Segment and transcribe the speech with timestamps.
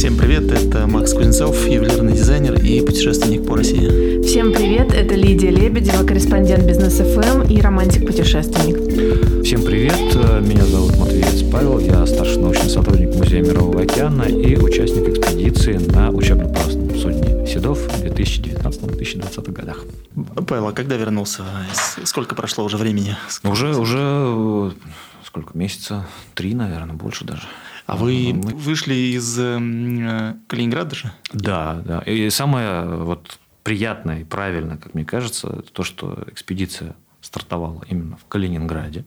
[0.00, 4.22] Всем привет, это Макс Кузнецов, ювелирный дизайнер и путешественник по России.
[4.22, 9.44] Всем привет, это Лидия Лебедева, корреспондент Бизнес ФМ и романтик-путешественник.
[9.44, 15.06] Всем привет, меня зовут Матвеец Павел, я старший научный сотрудник Музея Мирового океана и участник
[15.06, 19.84] экспедиции на учебно-парусном судне «Седов» в 2019-2020 годах.
[20.46, 21.42] Павел, а когда вернулся?
[22.04, 23.16] Сколько прошло уже времени?
[23.28, 24.72] Сколько уже, уже
[25.26, 26.06] сколько, месяца?
[26.34, 27.42] Три, наверное, больше даже.
[27.90, 28.54] А вы мы...
[28.54, 31.12] вышли из э, Калининграда же?
[31.32, 31.98] Да, да.
[32.02, 38.16] И самое вот приятное и правильное, как мне кажется, это то, что экспедиция стартовала именно
[38.16, 39.04] в Калининграде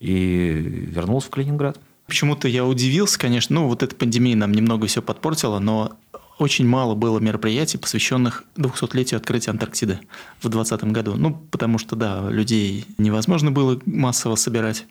[0.00, 0.50] и
[0.90, 1.78] вернулся в Калининград.
[2.08, 3.54] Почему-то я удивился, конечно.
[3.54, 5.92] Ну, вот эта пандемия нам немного все подпортила, но
[6.38, 10.00] очень мало было мероприятий, посвященных 200-летию открытия Антарктиды
[10.38, 11.14] в 2020 году.
[11.16, 14.86] Ну, потому что, да, людей невозможно было массово собирать.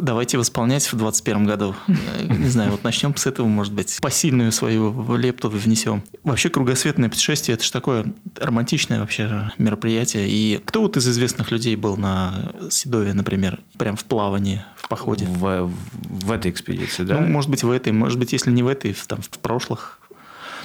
[0.00, 1.74] Давайте восполнять в 2021 году.
[2.18, 6.02] Не знаю, вот начнем с этого, может быть, посильную свою лепту внесем.
[6.24, 10.28] Вообще, кругосветное путешествие– это же такое романтичное вообще мероприятие.
[10.28, 15.26] И кто вот из известных людей был на Седове, например, прям в плавании, в походе?
[15.26, 17.20] В, в этой экспедиции, да?
[17.20, 20.00] Ну, может быть, в этой, может быть, если не в этой, там, в прошлых.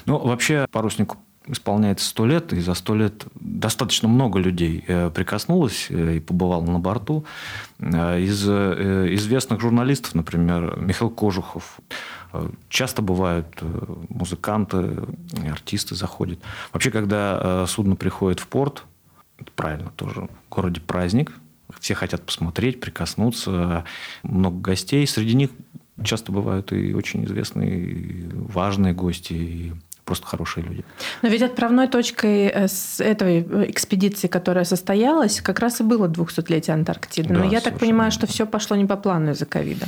[0.06, 1.18] Ну, вообще, паруснику
[1.50, 6.64] исполняется сто лет, и за сто лет достаточно много людей э, прикоснулось э, и побывало
[6.64, 7.24] на борту.
[7.78, 11.80] Э, из известных журналистов, например, Михаил Кожухов,
[12.68, 13.62] часто бывают
[14.10, 14.98] музыканты,
[15.50, 16.38] артисты заходят.
[16.72, 18.84] Вообще, когда судно приходит в порт,
[19.38, 21.32] это правильно тоже, в городе праздник,
[21.80, 23.84] все хотят посмотреть, прикоснуться,
[24.22, 25.06] много гостей.
[25.06, 25.50] Среди них
[26.04, 29.72] часто бывают и очень известные, и важные гости, и
[30.08, 30.84] просто хорошие люди.
[31.22, 36.72] Но ведь отправной точкой э, с этой экспедиции, которая состоялась, как раз и было 200-летие
[36.72, 37.34] Антарктиды.
[37.34, 39.86] Но да, я так понимаю, что все пошло не по плану из-за ковида.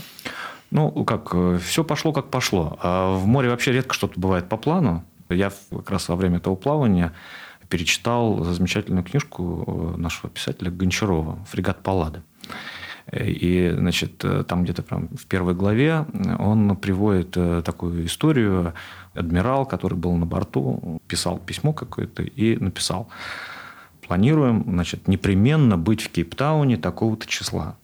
[0.71, 2.79] Ну, как, э, все пошло как пошло.
[2.83, 5.05] А в море вообще редко что-то бывает по плану.
[5.31, 7.13] Я как раз во время этого плавания
[7.71, 12.23] перечитал замечательную книжку э, нашего писателя Гончарова «Фрегат Паллада».
[13.13, 16.07] И, значит, там где-то прям в первой главе
[16.39, 17.33] он приводит
[17.65, 18.75] такую историю
[19.15, 23.09] адмирал, который был на борту, писал письмо какое-то и написал.
[24.07, 27.77] Планируем, значит, непременно быть в Кейптауне такого-то числа.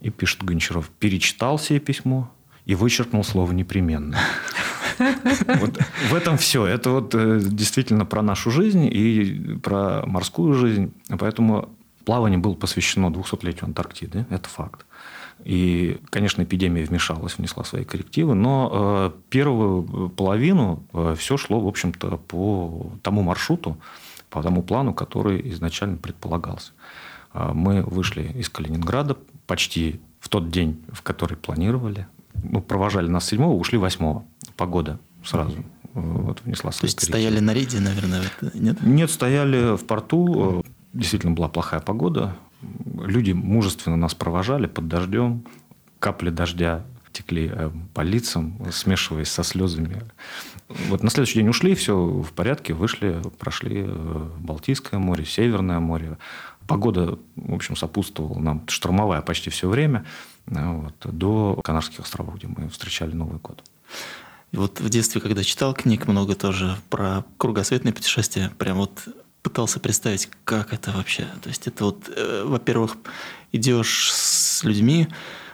[0.00, 2.30] И пишет Гончаров, перечитал себе письмо
[2.66, 4.18] и вычеркнул слово «непременно».
[5.60, 5.78] Вот
[6.10, 6.66] в этом все.
[6.66, 10.92] Это вот э, действительно про нашу жизнь и про морскую жизнь.
[11.20, 11.68] Поэтому
[12.08, 14.24] плавание было посвящено 200-летию Антарктиды.
[14.30, 14.86] Это факт.
[15.44, 21.68] И, конечно, эпидемия вмешалась, внесла свои коррективы, но э, первую половину э, все шло, в
[21.68, 23.76] общем-то, по тому маршруту,
[24.30, 26.72] по тому плану, который изначально предполагался.
[27.34, 32.06] Э, мы вышли из Калининграда почти в тот день, в который планировали.
[32.42, 34.24] Ну, провожали нас седьмого, ушли восьмого.
[34.56, 35.58] Погода сразу
[35.92, 38.22] вот, внесла свои То есть стояли на рейде, наверное,
[38.54, 38.78] нет?
[38.80, 40.64] Нет, стояли в порту.
[40.92, 42.36] Действительно была плохая погода.
[42.94, 45.44] Люди мужественно нас провожали под дождем.
[45.98, 50.02] Капли дождя текли э, по лицам, смешиваясь со слезами.
[50.88, 56.18] Вот на следующий день ушли, все в порядке, вышли, прошли э, Балтийское море, Северное море.
[56.66, 60.04] Погода, в общем, сопутствовала нам штормовая почти все время,
[60.46, 63.64] э, вот, до Канарских островов, где мы встречали Новый год.
[64.52, 69.08] И вот в детстве, когда читал книг много тоже про кругосветные путешествия, прям вот
[69.42, 71.26] пытался представить, как это вообще.
[71.42, 72.96] То есть это вот, э, во-первых,
[73.52, 75.08] идешь с людьми,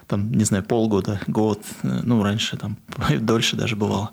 [0.07, 2.77] там, не знаю, полгода, год, э, ну, раньше там
[3.21, 4.11] дольше даже бывало.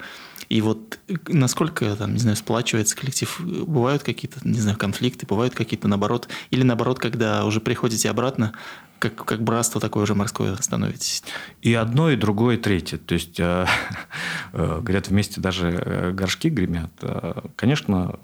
[0.49, 5.87] И вот насколько, там, не знаю, сплачивается коллектив, бывают какие-то, не знаю, конфликты, бывают какие-то
[5.87, 8.51] наоборот, или наоборот, когда уже приходите обратно,
[8.99, 11.23] как, как братство такое уже морское становитесь?
[11.61, 12.97] И одно, и другое, и третье.
[12.97, 13.65] То есть, э,
[14.53, 16.91] э, говорят, вместе даже э, горшки гремят.
[17.01, 18.19] Э, конечно,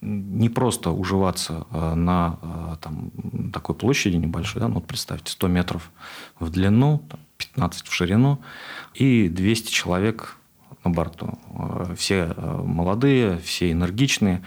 [0.00, 3.10] не просто уживаться э, на э, там,
[3.52, 5.90] такой площади небольшой, да, ну вот представьте, 100 метров
[6.38, 7.02] в длину,
[7.36, 8.40] 15 в ширину
[8.94, 10.36] и 200 человек
[10.84, 11.38] на борту.
[11.52, 14.42] Э, все молодые, все энергичные,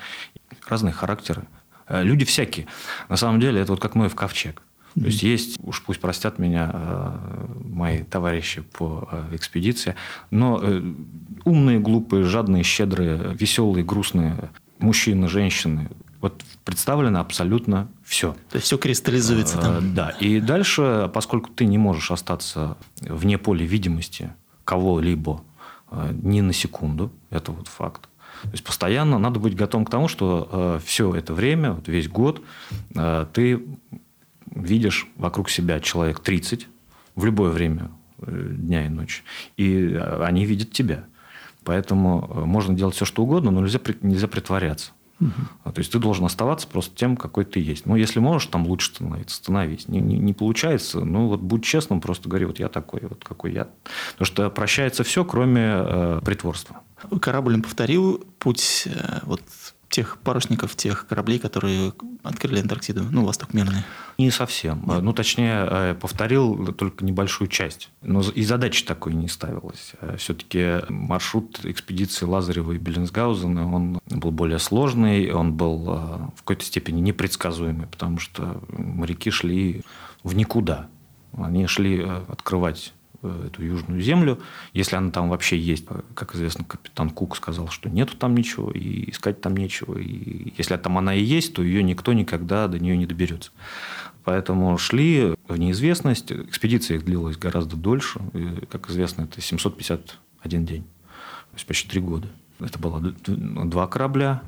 [0.67, 1.43] разные характеры.
[1.89, 2.65] Люди всякие.
[3.09, 4.61] На самом деле, это вот как Ноев ковчег.
[4.95, 7.19] То есть есть, уж пусть простят меня
[7.65, 9.95] мои товарищи по экспедиции,
[10.29, 10.63] но
[11.43, 14.51] умные, глупые, жадные, щедрые, веселые, грустные,
[14.83, 15.89] мужчины, женщины.
[16.21, 18.33] Вот представлено абсолютно все.
[18.49, 19.77] То есть все кристаллизуется там.
[19.77, 20.09] А, да.
[20.19, 24.31] И дальше, поскольку ты не можешь остаться вне поля видимости
[24.63, 25.41] кого-либо
[25.89, 28.09] а, ни на секунду, это вот факт.
[28.43, 32.09] То есть постоянно надо быть готовым к тому, что э, все это время, вот весь
[32.09, 32.41] год,
[32.93, 33.63] э, ты
[34.53, 36.67] видишь вокруг себя человек 30
[37.15, 37.89] в любое время
[38.19, 39.21] э, дня и ночи,
[39.55, 41.05] и они видят тебя.
[41.63, 44.91] Поэтому э, можно делать все, что угодно, но нельзя, нельзя притворяться.
[45.19, 45.71] Угу.
[45.71, 47.85] То есть ты должен оставаться просто тем, какой ты есть.
[47.85, 49.87] Ну, если можешь там лучше становиться, становись.
[49.87, 53.53] Не, не, не получается, ну вот будь честным, просто говори, вот я такой, вот какой
[53.53, 53.67] я.
[54.13, 56.81] Потому что прощается все, кроме э, притворства.
[57.21, 59.41] Корабль повторил путь э, вот
[59.93, 61.93] тех парусников, тех кораблей, которые
[62.23, 63.83] открыли Антарктиду, ну, Восток Мирный?
[64.17, 64.83] Не совсем.
[64.87, 65.03] Нет.
[65.03, 67.89] Ну, точнее, э, повторил только небольшую часть.
[68.01, 69.91] Но и задачи такой не ставилось.
[70.01, 75.95] Э, Все-таки маршрут экспедиции Лазарева и Беллинсгаузена, он был более сложный, он был э,
[76.35, 79.83] в какой-то степени непредсказуемый, потому что моряки шли
[80.23, 80.87] в никуда.
[81.37, 82.93] Они шли открывать
[83.23, 84.39] эту южную землю,
[84.73, 85.85] если она там вообще есть.
[86.13, 89.97] Как известно, капитан Кук сказал, что нету там ничего, и искать там нечего.
[89.97, 93.51] И если там она и есть, то ее никто никогда до нее не доберется.
[94.23, 96.31] Поэтому шли в неизвестность.
[96.31, 98.21] Экспедиция их длилась гораздо дольше.
[98.33, 100.83] И, как известно, это 751 день.
[100.83, 102.27] То есть почти три года.
[102.59, 104.41] Это было два корабля.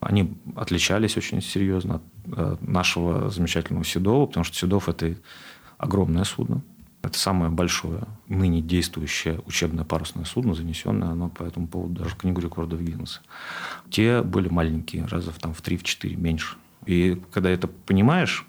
[0.00, 2.00] Они отличались очень серьезно
[2.32, 5.14] от нашего замечательного Седова, потому что Седов– это
[5.76, 6.62] огромное судно.
[7.02, 12.16] Это самое большое ныне действующее учебное парусное судно, занесенное оно по этому поводу даже в
[12.16, 13.20] книгу рекордов Гиннесса.
[13.88, 16.56] Те были маленькие, раза там, в 3-4 меньше.
[16.84, 18.46] И когда это понимаешь,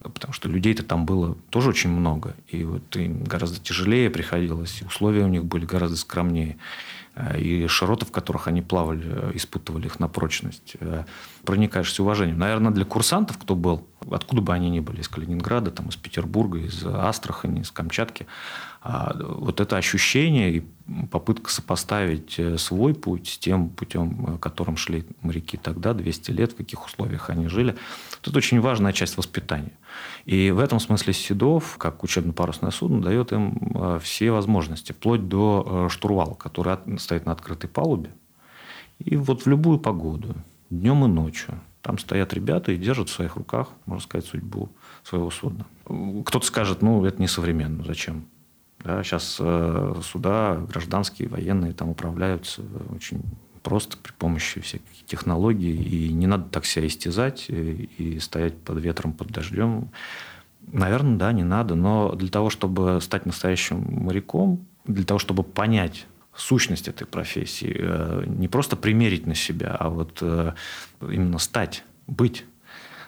[0.00, 5.24] потому что людей-то там было тоже очень много, и вот им гораздо тяжелее приходилось, условия
[5.24, 6.56] у них были гораздо скромнее.
[7.14, 10.76] Э, и широты, в которых они плавали, э, испытывали их на прочность.
[11.42, 12.38] Э, проникаешься уважением.
[12.38, 16.58] Наверное, для курсантов, кто был, откуда бы они ни были, из Калининграда, там, из Петербурга,
[16.58, 18.26] из Астрахани, из Камчатки,
[18.82, 20.64] а, вот это ощущение и
[21.10, 26.84] попытка сопоставить свой путь с тем путем, которым шли моряки тогда, 200 лет, в каких
[26.84, 27.76] условиях они жили,
[28.24, 29.72] это очень важная часть воспитания.
[30.24, 35.86] И в этом смысле Седов, как учебно-парусное судно, дает им э, все возможности, вплоть до
[35.86, 38.10] э, штурвала, который стоит на открытой палубе.
[38.98, 40.34] И вот в любую погоду,
[40.78, 44.68] днем и ночью, там стоят ребята и держат в своих руках, можно сказать, судьбу
[45.04, 45.66] своего судна.
[45.84, 48.26] Кто-то скажет, ну, это не современно, зачем?
[48.84, 52.62] Да, сейчас э, суда гражданские, военные там управляются
[52.94, 53.22] очень
[53.62, 55.74] просто при помощи всяких технологий.
[55.74, 59.90] И не надо так себя истязать и, и стоять под ветром, под дождем.
[60.72, 61.74] Наверное, да, не надо.
[61.74, 68.24] Но для того, чтобы стать настоящим моряком, для того, чтобы понять сущность этой профессии, э,
[68.26, 70.52] не просто примерить на себя, а вот э,
[71.00, 72.44] именно стать, быть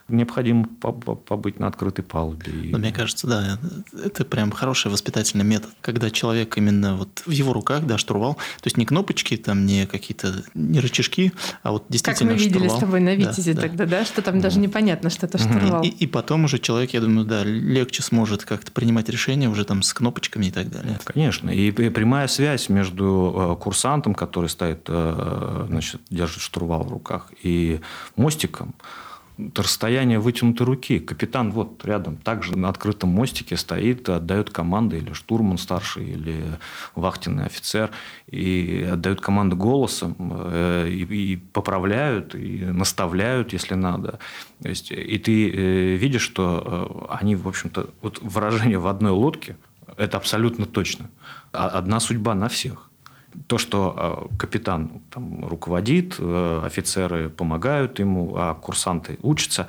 [0.09, 2.53] необходимо побыть на открытой палубе.
[2.71, 3.59] Но мне кажется, да,
[4.05, 8.67] это прям хороший воспитательный метод, когда человек именно вот в его руках, да, штурвал, то
[8.67, 12.77] есть не кнопочки, там не какие-то, не рычажки, а вот действительно Как мы видели штурвал.
[12.77, 15.83] с тобой на Витязе да, тогда, да, что там даже непонятно, что это штурвал.
[15.83, 19.83] И, и потом уже человек, я думаю, да, легче сможет как-то принимать решения уже там
[19.83, 20.99] с кнопочками и так далее.
[21.05, 27.33] Конечно, и прямая связь между э, курсантом, который стоит, э, значит, держит штурвал в руках,
[27.43, 27.81] и
[28.17, 28.75] мостиком,
[29.55, 30.99] расстояние вытянутой руки.
[30.99, 36.45] Капитан вот рядом, также на открытом мостике стоит, отдает команды, или штурман старший, или
[36.95, 37.91] вахтенный офицер,
[38.31, 44.19] и отдают команды голосом, э, и, и поправляют, и наставляют, если надо.
[44.63, 49.13] То есть, и ты э, видишь, что э, они, в общем-то, вот выражение в одной
[49.13, 49.57] лодке,
[49.97, 51.11] это абсолютно точно.
[51.53, 52.91] А одна судьба на всех
[53.47, 59.69] то, что э, капитан там, руководит, э, офицеры помогают ему, а курсанты учатся,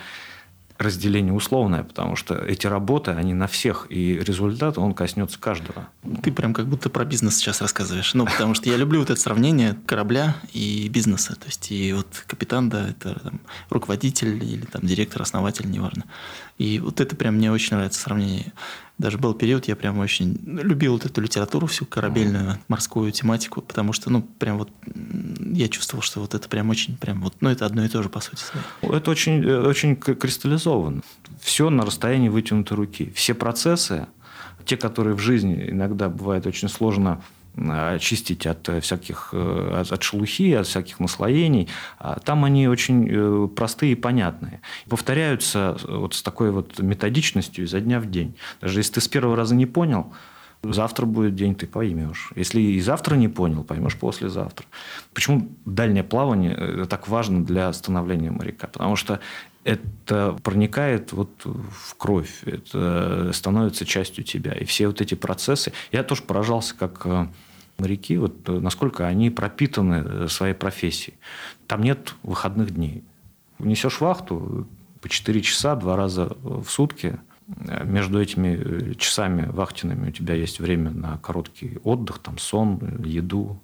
[0.78, 5.88] разделение условное, потому что эти работы, они на всех, и результат, он коснется каждого.
[6.22, 8.14] Ты прям как будто про бизнес сейчас рассказываешь.
[8.14, 11.36] Ну, потому что я люблю вот это сравнение корабля и бизнеса.
[11.36, 16.04] То есть, и вот капитан, да, это там, руководитель или там директор, основатель, неважно.
[16.58, 18.52] И вот это прям мне очень нравится сравнение.
[18.98, 23.92] Даже был период, я прям очень любил вот эту литературу, всю корабельную, морскую тематику, потому
[23.92, 24.70] что, ну, прям вот
[25.40, 28.08] я чувствовал, что вот это прям очень, прям вот, ну, это одно и то же,
[28.08, 28.44] по сути.
[28.82, 31.02] Это очень, э, очень кристаллизовано.
[31.42, 33.12] Все на расстоянии вытянутой руки.
[33.14, 34.08] Все процессы,
[34.66, 37.22] те, которые в жизни иногда бывает очень сложно
[37.58, 41.70] очистить от э, всяких э, от шелухи, от всяких наслоений.
[42.00, 44.62] А там они очень э, простые и понятные.
[44.90, 48.36] Повторяются вот с такой вот методичностью изо дня в день.
[48.62, 50.14] Даже если ты с первого раза не понял,
[50.64, 52.32] завтра будет день, ты поймешь.
[52.36, 54.66] Если и завтра не понял, поймешь послезавтра.
[55.14, 58.68] Почему дальнее плавание так важно для становления моряка?
[58.68, 59.20] Потому что
[59.64, 64.54] это проникает вот в кровь, это становится частью тебя.
[64.54, 65.72] И все вот эти процессы...
[65.92, 67.08] Я тоже поражался, как
[67.78, 71.18] моряки, вот э, насколько они пропитаны э, своей профессией.
[71.68, 73.04] Там нет выходных дней.
[73.60, 74.68] Несешь вахту
[75.02, 77.20] по 4 часа, два раза в сутки.
[77.48, 83.60] Между этими э, часами вахтенными у тебя есть время на короткий отдых, там сон, еду.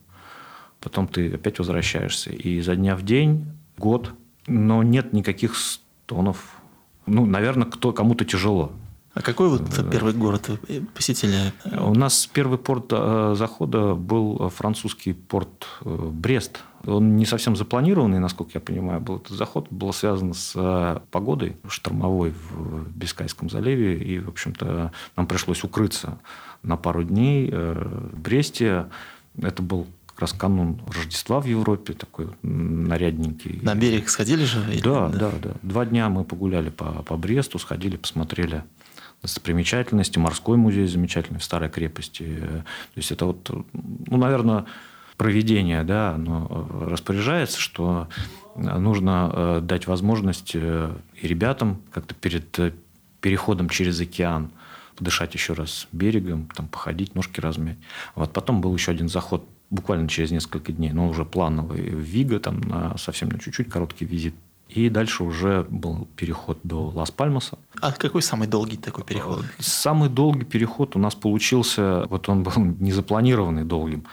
[0.79, 2.31] потом ты опять возвращаешься.
[2.31, 4.13] И за дня в день, год,
[4.47, 6.57] но нет никаких стонов.
[7.07, 8.71] Ну, наверное, кто, кому-то тяжело.
[9.13, 11.51] А какой вот первый город вы посетили?
[11.65, 16.59] У нас первый порт э, захода был французский порт э, Брест.
[16.85, 19.67] Он не совсем запланированный, насколько я понимаю, был этот заход.
[19.69, 23.97] Было связано с э, погодой штормовой в Бискайском заливе.
[23.97, 26.17] И, в общем-то, нам пришлось укрыться
[26.63, 28.85] на пару дней в Бресте.
[29.41, 33.59] Это был как раз канун Рождества в Европе, такой нарядненький.
[33.61, 34.63] На берег сходили же?
[34.81, 35.51] Да, да, да, да.
[35.63, 38.63] Два дня мы погуляли по, по Бресту, сходили, посмотрели
[39.21, 42.23] достопримечательности, морской музей замечательный в старой крепости.
[42.25, 44.65] То есть это вот, ну, наверное,
[45.17, 48.07] проведение, да, оно распоряжается, что
[48.55, 52.73] нужно э, дать возможность э, и ребятам как-то перед э,
[53.21, 54.51] переходом через океан
[54.95, 57.77] подышать еще раз берегом, там походить, ножки размять.
[58.15, 62.39] Вот потом был еще один заход буквально через несколько дней, но уже плановый в Вига,
[62.39, 64.35] там на совсем на чуть-чуть короткий визит
[64.73, 67.57] и дальше уже был переход до Лас-Пальмаса.
[67.81, 69.45] А какой самый долгий такой переход?
[69.59, 74.05] Самый долгий переход у нас получился, вот он был незапланированный долгим.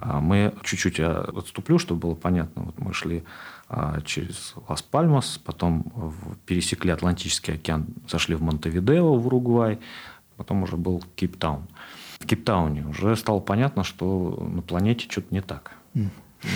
[0.00, 2.62] А мы чуть-чуть отступлю, чтобы было понятно.
[2.62, 3.24] Вот мы шли
[3.68, 6.14] а, через Лас-Пальмас, потом
[6.46, 9.80] пересекли Атлантический океан, зашли в Монтевидео в Уругвай,
[10.36, 11.66] потом уже был Кейптаун.
[12.20, 15.72] В Кейптауне уже стало понятно, что на планете что-то не так.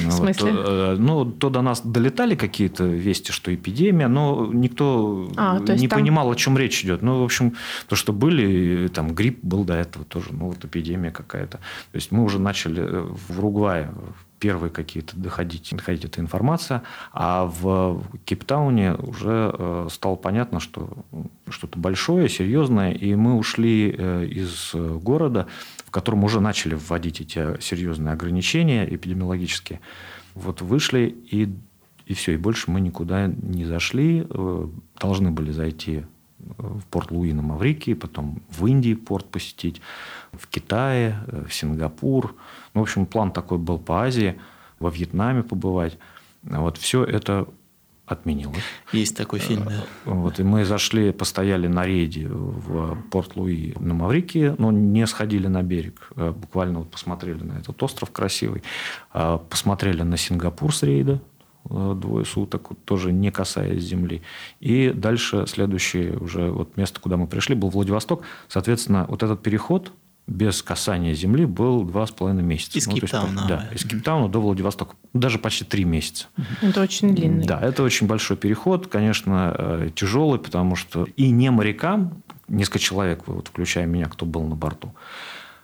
[0.06, 0.52] В смысле?
[0.52, 5.88] Вот, э, ну, то до нас долетали какие-то вести, что эпидемия, но никто а, не
[5.88, 6.00] там...
[6.00, 7.02] понимал, о чем речь идет.
[7.02, 7.54] Ну, в общем,
[7.88, 11.58] то, что были, там грипп был до этого тоже, ну, вот эпидемия какая-то.
[11.58, 13.90] То есть мы уже начали в Уругвае
[14.38, 20.90] первые какие-то доходить, доходить эта информация, а в Кейптауне уже э, стало понятно, что
[21.48, 25.46] что-то большое, серьезное, и мы ушли э, из города,
[25.84, 29.80] в котором уже начали вводить эти серьезные ограничения эпидемиологические.
[30.34, 31.52] Вот вышли и
[32.06, 34.26] и все, и больше мы никуда не зашли.
[34.28, 34.68] Э,
[34.98, 36.04] должны были зайти
[36.38, 39.82] в порт Луи на Маврикии, потом в Индии порт посетить,
[40.32, 42.34] в Китае, в Сингапур–
[42.78, 44.38] в общем, план такой был по Азии,
[44.78, 45.98] во Вьетнаме побывать.
[46.42, 47.48] Вот все это
[48.08, 48.62] отменилось.
[48.92, 49.84] Есть такой фильм, да.
[50.04, 55.62] Вот, и мы зашли, постояли на рейде в Порт-Луи на Маврикии, но не сходили на
[55.62, 56.10] берег.
[56.16, 58.62] А буквально вот посмотрели на этот остров красивый,
[59.12, 61.20] а посмотрели на Сингапур с рейда,
[61.68, 64.22] э, двое суток, тоже не касаясь земли.
[64.60, 68.22] И дальше следующее уже вот место, куда мы пришли, был Владивосток.
[68.48, 69.92] Соответственно, вот этот переход
[70.28, 72.78] без касания земли был два с половиной месяца.
[72.78, 73.38] Из ну, Кейптауна.
[73.38, 74.94] Есть, да, из Кейптауна до Владивостока.
[75.14, 76.26] Даже почти три месяца.
[76.60, 77.46] Это очень длинный.
[77.46, 83.22] Да, это очень большой переход, конечно, э, тяжелый, потому что и не морякам, несколько человек,
[83.26, 84.94] вот, включая меня, кто был на борту,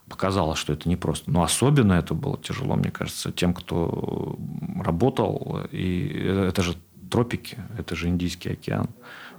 [0.08, 1.30] показалось, что это непросто.
[1.30, 4.38] Но особенно это было тяжело, мне кажется, тем, кто
[4.82, 5.60] работал.
[5.72, 6.76] И это же
[7.10, 8.88] тропики, это же Индийский океан.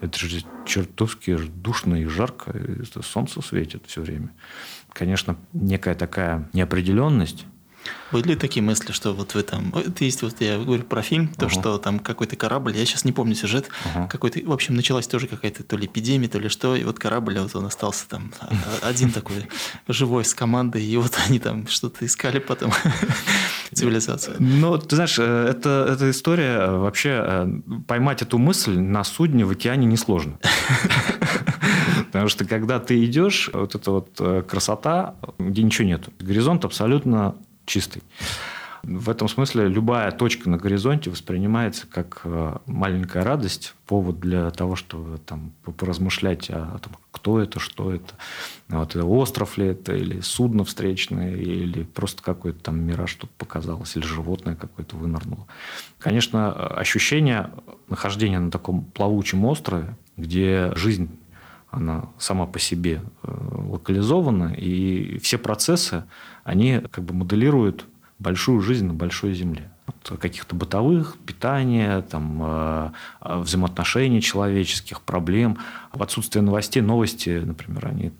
[0.02, 2.52] Это же чертовски душно и жарко.
[2.52, 4.30] Это солнце светит все время
[4.96, 7.46] конечно, некая такая неопределенность.
[8.12, 9.72] Были такие мысли, что вот вы там...
[9.76, 11.50] Это есть, вот я говорю про фильм, то, uh-huh.
[11.60, 14.08] что там какой-то корабль, я сейчас не помню сюжет, uh-huh.
[14.08, 14.40] какой-то...
[14.44, 17.56] В общем, началась тоже какая-то то ли эпидемия, то ли что, и вот корабль, вот
[17.56, 18.50] он остался там а,
[18.82, 19.48] а, один такой
[19.88, 22.72] живой с командой, и вот они там что-то искали потом
[23.74, 24.38] цивилизацию.
[24.40, 27.22] Ну, ты знаешь, э, это, эта история э, вообще...
[27.24, 27.48] Э,
[27.88, 30.40] поймать эту мысль на судне в океане несложно.
[32.16, 36.08] Потому что когда ты идешь, вот эта вот э, красота, где ничего нет.
[36.18, 38.04] Горизонт абсолютно чистый.
[38.84, 44.78] В этом смысле любая точка на горизонте воспринимается как э, маленькая радость, повод для того,
[44.78, 48.14] чтобы там поразмышлять о том, кто это, что это.
[48.70, 54.06] Вот, остров ли это, или судно встречное, или просто какой-то там мираж что-то показалось, или
[54.06, 55.48] животное какое-то вынырнуло.
[56.00, 57.52] Конечно, ощущение
[57.90, 61.10] нахождения на таком плавучем острове, где жизнь
[61.76, 63.28] она сама по себе э,
[63.68, 66.04] локализована, и все процессы,
[66.44, 67.86] они как бы моделируют
[68.20, 69.72] большую жизнь на большой земле
[70.20, 72.90] каких-то бытовых, питания, там, э,
[73.22, 75.58] э, взаимоотношений человеческих, проблем.
[75.94, 78.12] В отсутствие новостей, новости, например, они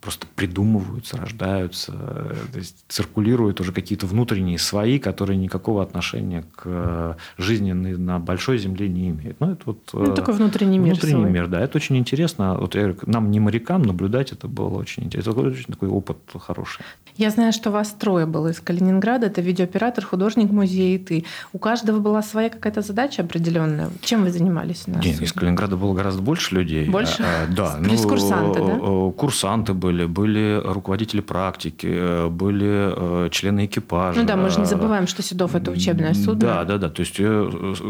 [0.00, 7.72] просто придумываются, рождаются, то есть циркулируют уже какие-то внутренние свои, которые никакого отношения к жизни
[7.72, 9.38] на большой земле не имеют.
[9.38, 10.94] Ну, это вот, ну, такой внутренний мир.
[10.94, 11.30] Внутренний свой.
[11.30, 11.60] мир, да.
[11.60, 12.56] Это очень интересно.
[12.58, 15.30] Вот я говорю, нам, не морякам, наблюдать это было очень интересно.
[15.30, 16.82] Это очень такой опыт хороший.
[17.16, 19.26] Я знаю, что вас трое было из Калининграда.
[19.26, 21.24] Это видеооператор, художник музея и ты.
[21.52, 23.90] У каждого была своя какая-то задача определенная.
[24.02, 24.86] Чем вы занимались?
[24.86, 26.88] На Нет, из Калининграда было гораздо больше людей.
[26.88, 27.22] Больше?
[27.22, 27.78] А, да.
[27.82, 29.18] Прескурсанты, ну, да?
[29.18, 34.20] Курсанты были, были руководители практики, были члены экипажа.
[34.20, 36.40] Ну да, мы же не забываем, что Седов– это учебное судно.
[36.40, 36.88] Да, да, да.
[36.88, 37.16] То есть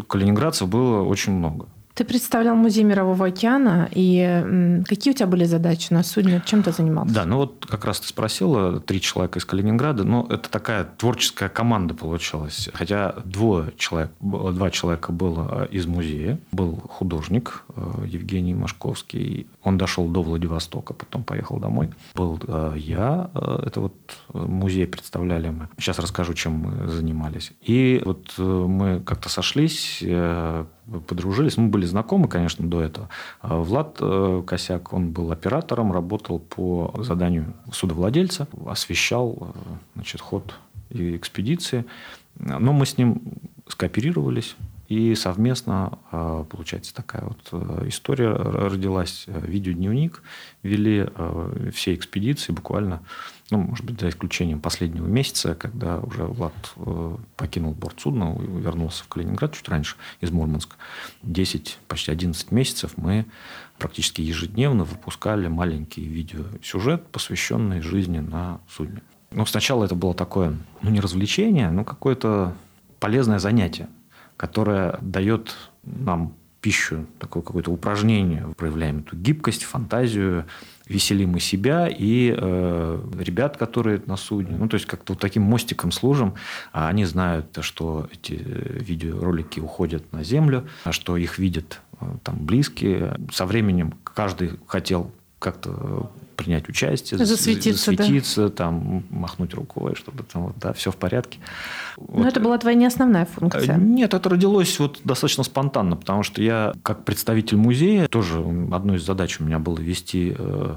[0.06, 1.66] калининградцев было очень много.
[2.00, 6.42] Ты представлял музей Мирового океана, и какие у тебя были задачи на судне?
[6.47, 7.12] Чем ты занимался?
[7.12, 11.50] Да, ну вот как раз ты спросила, три человека из Калининграда, ну это такая творческая
[11.50, 12.71] команда получилась.
[12.73, 16.38] Хотя двое человек, два человека было из музея.
[16.52, 17.69] Был художник э,
[18.04, 21.90] Евгений Машковский, он дошел до Владивостока, потом поехал домой.
[22.14, 23.94] Был э, я, э, это вот
[24.32, 25.68] музей представляли мы.
[25.78, 27.52] Сейчас расскажу, чем мы занимались.
[27.62, 30.02] И вот мы как-то сошлись,
[31.06, 31.56] подружились.
[31.56, 33.08] Мы были знакомы, конечно, до этого.
[33.40, 39.52] А Влад э, Косяк, он был оператором, работал по заданию судовладельца, освещал э,
[39.94, 40.54] значит, ход
[40.90, 41.84] экспедиции.
[42.37, 43.22] Но мы с ним
[43.68, 44.56] скооперировались,
[44.90, 49.25] и совместно, э, получается, такая вот история родилась.
[49.26, 50.23] Видеодневник
[50.62, 51.09] вели
[51.73, 53.00] все экспедиции буквально
[53.50, 59.04] ну, может быть, за исключением последнего месяца, когда уже Влад э, покинул борт судна, вернулся
[59.04, 60.76] в Калининград чуть раньше из Мурманска.
[61.23, 63.26] 10, почти 11 месяцев мы
[63.78, 69.02] практически ежедневно выпускали маленький видеосюжет, посвященный жизни на судне.
[69.32, 72.54] Ну, сначала это было такое, ну, не развлечение, но какое-то
[73.00, 73.88] полезное занятие,
[74.40, 76.32] которое дает нам
[76.62, 80.47] пищу, такое какое-то упражнение, проявляем эту гибкость, фантазию,
[80.87, 84.56] веселим и себя, и э, ребят, которые на судне.
[84.56, 86.37] Ну, то есть, как-то вот таким мостиком служим.
[86.73, 92.38] А они знают, что эти видеоролики уходят на землю, а что их видят э, там
[92.38, 93.18] близкие.
[93.30, 96.11] Со временем каждый хотел как-то
[96.44, 98.50] принять участие, засветиться, засветиться да.
[98.50, 101.38] там, махнуть рукой, чтобы там, вот, да, все в порядке.
[101.97, 102.26] Но вот.
[102.26, 103.76] это была твоя не основная функция.
[103.76, 108.38] Э, нет, это родилось вот достаточно спонтанно, потому что я, как представитель музея, тоже
[108.73, 110.76] одной из задач у меня было вести э,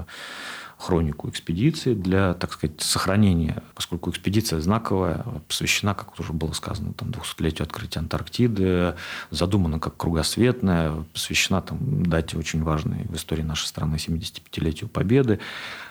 [0.78, 7.08] хронику экспедиции для, так сказать, сохранения, поскольку экспедиция знаковая, посвящена, как уже было сказано, там,
[7.10, 8.94] 200-летию открытия Антарктиды,
[9.30, 15.40] задумана как кругосветная, посвящена там, дате очень важной в истории нашей страны 75-летию Победы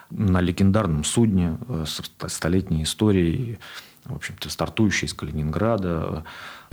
[0.09, 3.57] на легендарном судне э, с столетней историей,
[4.05, 6.23] в общем-то, стартующей из Калининграда.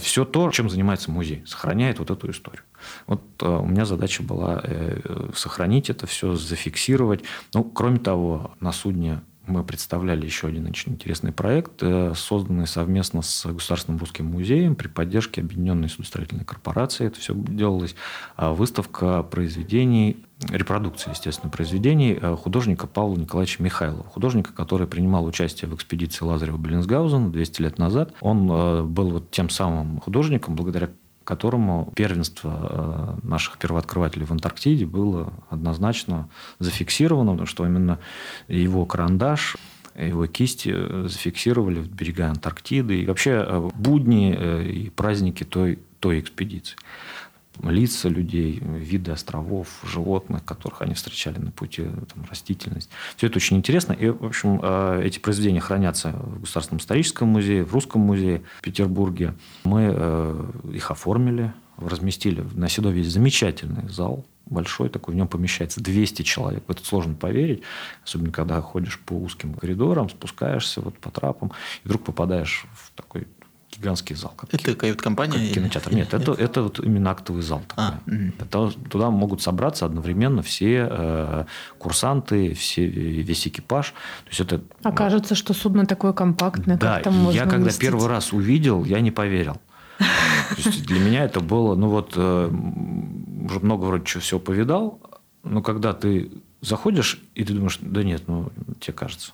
[0.00, 2.62] Все то, чем занимается музей, сохраняет вот эту историю.
[3.06, 7.22] Вот э, у меня задача была э, сохранить это все, зафиксировать.
[7.54, 13.22] Ну, кроме того, на судне мы представляли еще один очень интересный проект, э, созданный совместно
[13.22, 17.06] с Государственным русским музеем при поддержке Объединенной судостроительной корпорации.
[17.06, 17.94] Это все делалось.
[18.36, 24.04] А выставка произведений, репродукции, естественно, произведений художника Павла Николаевича Михайлова.
[24.04, 28.14] Художника, который принимал участие в экспедиции Лазарева Беллинсгаузена 200 лет назад.
[28.20, 28.46] Он
[28.92, 30.88] был вот тем самым художником, благодаря
[31.30, 38.00] которому первенство э, наших первооткрывателей в Антарктиде было однозначно зафиксировано, что именно
[38.48, 39.56] его карандаш
[39.94, 43.02] его кисти э, зафиксировали в берега Антарктиды.
[43.02, 44.32] И вообще э, будни
[44.64, 46.76] и праздники той, той экспедиции
[47.62, 52.90] лица людей, виды островов, животных, которых они встречали на пути, там, растительность.
[53.16, 53.92] Все это очень интересно.
[53.92, 58.62] И, в общем, э, эти произведения хранятся в Государственном историческом музее, в Русском музее в
[58.62, 59.34] Петербурге.
[59.64, 62.44] Мы э, их оформили, разместили.
[62.54, 66.64] На Седове есть замечательный зал, большой такой, в нем помещается 200 человек.
[66.66, 67.62] В это сложно поверить,
[68.04, 71.52] особенно когда ходишь по узким коридорам, спускаешься вот по трапам,
[71.84, 73.26] и вдруг попадаешь в такой
[73.70, 74.32] гигантский зал.
[74.36, 75.46] Как это кают-компания?
[75.46, 75.94] Как кинотеатр.
[75.94, 77.62] Нет, нет, это, это вот именно актовый зал.
[77.68, 77.84] Такой.
[77.84, 78.00] А,
[78.38, 81.44] это, туда могут собраться одновременно все э,
[81.78, 83.88] курсанты, все, весь экипаж.
[84.24, 86.76] То есть это, Окажется, что судно такое компактное.
[86.76, 87.80] Да, как там можно я когда уместить?
[87.80, 89.60] первый раз увидел, я не поверил.
[90.86, 92.50] для меня это было, ну вот, э,
[93.44, 95.00] уже много вроде чего всего повидал,
[95.42, 96.30] но когда ты
[96.60, 99.32] заходишь, и ты думаешь, да нет, ну, тебе кажется.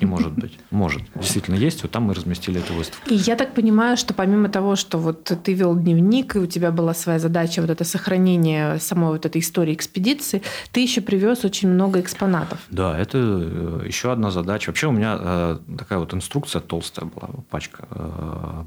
[0.00, 0.58] Не может быть.
[0.70, 1.02] Может.
[1.14, 1.82] Действительно есть.
[1.82, 3.10] Вот там мы разместили эту выставку.
[3.10, 6.70] И я так понимаю, что помимо того, что вот ты вел дневник, и у тебя
[6.70, 11.68] была своя задача вот это сохранение самой вот этой истории экспедиции, ты еще привез очень
[11.68, 12.58] много экспонатов.
[12.70, 14.70] Да, это э, еще одна задача.
[14.70, 18.62] Вообще у меня э, такая вот инструкция толстая была, пачка э,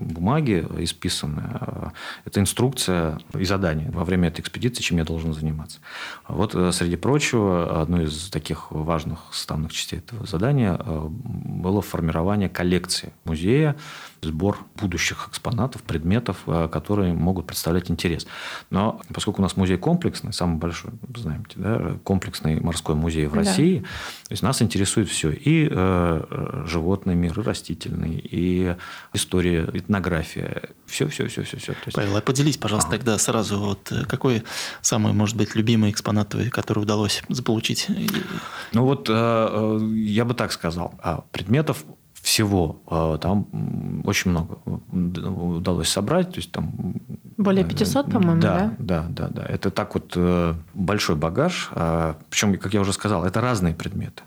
[0.00, 1.92] бумаги исписанная.
[2.24, 5.80] Это инструкция и задание во время этой экспедиции, чем я должен заниматься.
[6.28, 13.12] Вот, среди прочего, одной из таких важных составных частей этого задания задание было формирование коллекции
[13.24, 13.76] музея
[14.22, 18.26] сбор будущих экспонатов, предметов, э, которые могут представлять интерес.
[18.70, 23.38] Но поскольку у нас музей комплексный, самый большой, знаете, да, комплексный морской музей в да.
[23.38, 25.30] России, то есть нас интересует все.
[25.30, 28.76] И э, животный мир, и растительный, и
[29.12, 30.70] история, этнография.
[30.86, 31.58] Все, все, все, все.
[31.58, 31.72] все.
[31.84, 31.94] есть...
[31.94, 32.92] Павел, а поделись, пожалуйста, а.
[32.92, 34.42] тогда сразу, вот э, какой
[34.82, 37.86] самый, может быть, любимый экспонат, который удалось заполучить?
[38.72, 40.94] Ну вот э, я бы так сказал.
[41.02, 41.84] А предметов
[42.26, 43.46] всего а, там
[44.04, 44.58] очень много
[44.90, 46.30] удалось собрать.
[46.30, 46.96] То есть там,
[47.36, 48.74] Более 500, по-моему, да?
[48.80, 49.46] Да, да, да.
[49.46, 51.68] Это так вот э, большой багаж.
[51.70, 54.24] А, Причем, как я уже сказал, это разные предметы.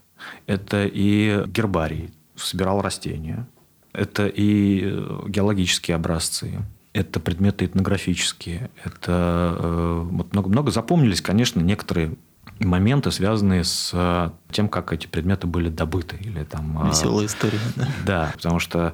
[0.47, 3.45] Это и гербарий, собирал растения.
[3.91, 6.53] Это и э, геологические образцы.
[6.93, 8.71] Это предметы этнографические.
[8.85, 12.13] Это э, вот много-много запомнились, конечно, некоторые
[12.60, 16.17] моменты, связанные с э, тем, как эти предметы были добыты.
[16.19, 17.60] Или там, э, Веселая история.
[17.76, 17.88] Да.
[18.06, 18.93] да, потому что,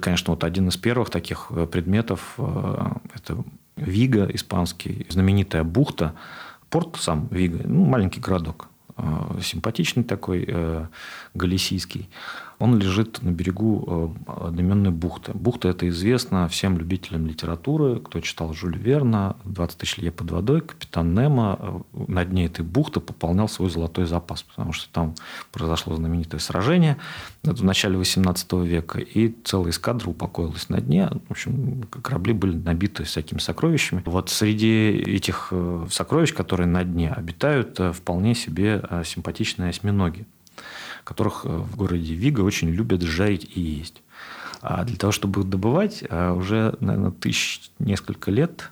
[0.00, 2.34] конечно, вот один из первых таких э, предметов–
[3.14, 3.38] это
[3.76, 6.14] Вига, испанский, знаменитая бухта.
[6.70, 8.68] Порт сам Вига, ну, маленький городок,
[9.42, 10.88] симпатичный такой,
[11.34, 12.08] галисийский
[12.62, 15.32] он лежит на берегу э, одноименной бухты.
[15.34, 20.60] Бухта это известна всем любителям литературы, кто читал Жюль Верна, «20 тысяч лье под водой»,
[20.60, 21.58] «Капитан Немо».
[21.60, 25.16] Э, на дне этой бухты пополнял свой золотой запас, потому что там
[25.50, 26.98] произошло знаменитое сражение
[27.42, 31.10] в начале XVIII века, и целая эскадра упокоилась на дне.
[31.26, 34.04] В общем, корабли были набиты всякими сокровищами.
[34.06, 40.26] Вот среди этих э, сокровищ, которые на дне, обитают вполне себе симпатичные осьминоги
[41.04, 44.02] которых э, в городе Вига очень любят жарить и есть.
[44.60, 48.70] А для того, чтобы их добывать, э, уже, наверное, тысяч несколько лет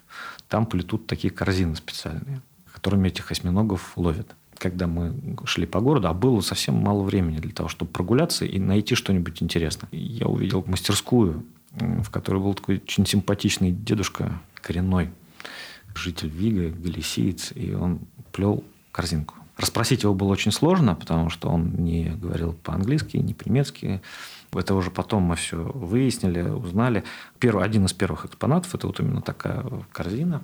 [0.48, 4.34] там плетут такие корзины специальные, которыми этих осьминогов ловят.
[4.58, 8.58] Когда мы шли по городу, а было совсем мало времени для того, чтобы прогуляться и
[8.58, 9.88] найти что-нибудь интересное.
[9.90, 15.10] Я увидел мастерскую, в которой был такой очень симпатичный дедушка коренной,
[15.94, 18.00] житель Вига, галисиец, и он
[18.32, 18.62] плел
[18.92, 19.34] корзинку.
[19.60, 24.00] Расспросить его было очень сложно, потому что он не говорил по-английски, не по-немецки.
[24.52, 27.04] Это уже потом мы все выяснили, узнали.
[27.38, 30.42] Первый, один из первых экспонатов– это вот именно такая корзина.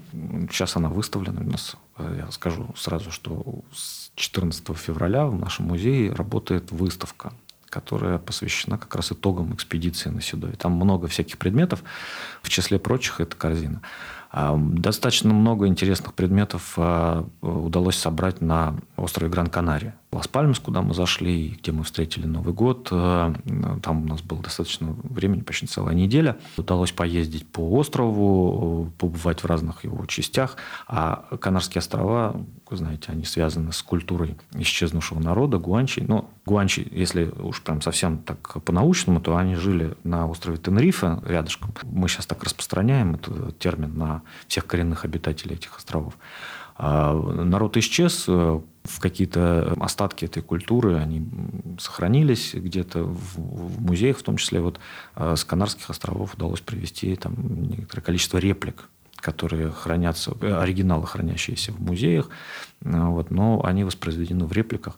[0.51, 1.77] Сейчас она выставлена у нас.
[1.99, 7.33] Я скажу сразу, что с 14 февраля в нашем музее работает выставка
[7.69, 10.53] которая посвящена как раз итогам экспедиции на Седой.
[10.53, 11.83] Там много всяких предметов,
[12.41, 13.83] в числе прочих это корзина.
[14.37, 19.95] Достаточно много интересных предметов а, удалось собрать на острове Гран-Канария.
[20.13, 22.89] Лас-Пальмас, куда мы зашли, где мы встретили Новый год.
[22.91, 23.35] А,
[23.83, 26.37] там у нас было достаточно времени, почти целая неделя.
[26.57, 30.57] Удалось поездить по острову, побывать в разных его частях.
[30.87, 32.41] А Канарские острова,
[32.71, 36.01] вы знаете, они связаны с культурой исчезнувшего народа, гуанчи.
[36.01, 41.75] Но гуанчи, если уж прям совсем так по-научному, то они жили на острове Тенерифе рядышком.
[41.83, 46.15] Мы сейчас так распространяем этот термин на всех коренных обитателей этих островов.
[46.79, 51.27] А народ исчез, э, в какие-то остатки этой культуры, они
[51.79, 54.81] сохранились где-то в, музеях, в том числе вот
[55.17, 61.73] э, с Канарских островов удалось привести там некоторое количество реплик которые хранятся, э, оригиналы, хранящиеся
[61.73, 62.29] в музеях,
[62.83, 64.97] вот, но они воспроизведены в репликах.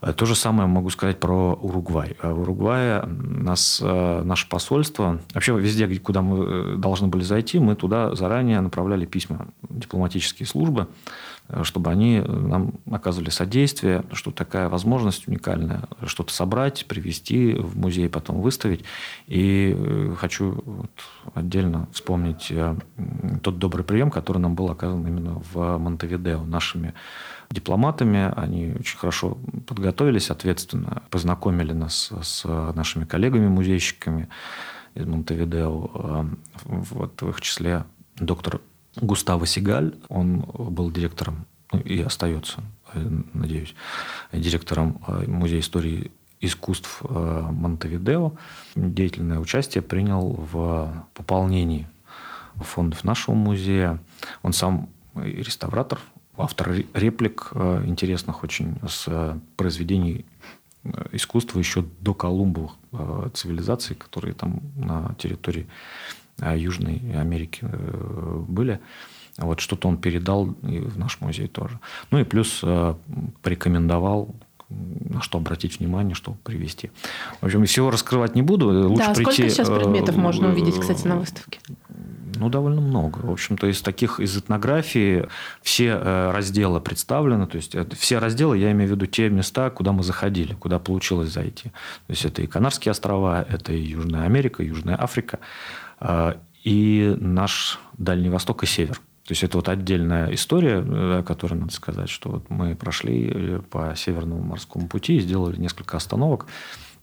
[0.00, 2.16] Э, то же самое могу сказать про Уругвай.
[2.22, 7.74] Э, в Уругвае нас, э, наше посольство, вообще везде, куда мы должны были зайти, мы
[7.76, 10.88] туда заранее направляли письма дипломатические службы,
[11.62, 18.40] чтобы они нам оказывали содействие, что такая возможность уникальная, что-то собрать, привезти в музей, потом
[18.40, 18.84] выставить.
[19.26, 20.90] И хочу вот
[21.34, 22.52] отдельно вспомнить
[23.42, 26.94] тот добрый прием, который нам был оказан именно в Монтевидео нашими
[27.50, 28.32] дипломатами.
[28.36, 34.28] Они очень хорошо подготовились, ответственно познакомили нас с нашими коллегами-музейщиками
[34.94, 36.26] из Монтевидео.
[36.64, 37.84] Вот в их числе
[38.18, 38.60] доктор
[38.96, 39.94] Густаво Сигаль.
[40.08, 42.62] Он был директором ну, и остается,
[43.34, 43.74] надеюсь,
[44.32, 48.32] директором Музея истории искусств Монтевидео.
[48.74, 51.88] Деятельное участие принял в пополнении
[52.56, 53.98] фондов нашего музея.
[54.42, 56.00] Он сам реставратор,
[56.36, 60.26] автор реплик э, интересных очень с э, произведений
[60.84, 62.72] э, искусства еще до Колумбовых
[63.34, 65.66] цивилизаций, которые там на территории
[66.40, 67.66] Южной Америки
[68.48, 68.80] были.
[69.38, 71.78] Вот что-то он передал и в наш музей тоже.
[72.10, 72.64] Ну и плюс
[73.42, 74.34] порекомендовал
[74.68, 76.90] на что обратить внимание, что привести.
[77.40, 78.66] В общем, всего раскрывать не буду.
[78.88, 79.32] Лучше да, прийти...
[79.32, 81.60] сколько сейчас предметов можно увидеть, кстати, на выставке?
[82.38, 83.20] Ну, довольно много.
[83.20, 85.28] В общем-то, из таких, из этнографии
[85.62, 87.46] все э, разделы представлены.
[87.46, 91.30] То есть, все разделы, я имею в виду те места, куда мы заходили, куда получилось
[91.30, 91.70] зайти.
[92.06, 95.85] То есть, это и Канарские острова, это и Южная Америка, Южная Африка, э,
[96.64, 98.96] и наш Дальний Восток и Север.
[99.26, 103.94] То есть это вот отдельная история, о которой надо сказать, что вот мы прошли по
[103.96, 106.46] Северному морскому пути и сделали несколько остановок.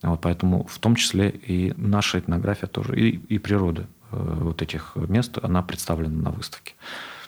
[0.02, 4.96] Вот поэтому в том числе и наша этнография тоже, и, и природа э, вот этих
[4.96, 6.74] мест, она представлена на выставке.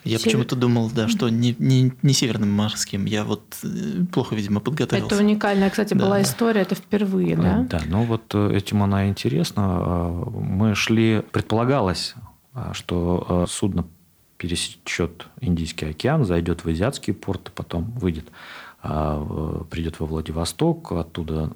[0.06, 0.24] Я Север...
[0.24, 3.06] почему-то думал, да, что не, не, не северным морским.
[3.06, 5.16] Я вот э, плохо, видимо, подготовился.
[5.16, 6.06] Это уникальная, кстати, да.
[6.06, 7.66] была история, это впервые, да?
[7.70, 9.68] Да, ну вот э, этим она интересна.
[10.32, 12.16] Мы шли, предполагалось,
[12.74, 13.86] что судно
[14.38, 18.26] пересечет Индийский океан, зайдет в азиатские порты, потом выйдет,
[18.82, 21.52] придет во Владивосток, оттуда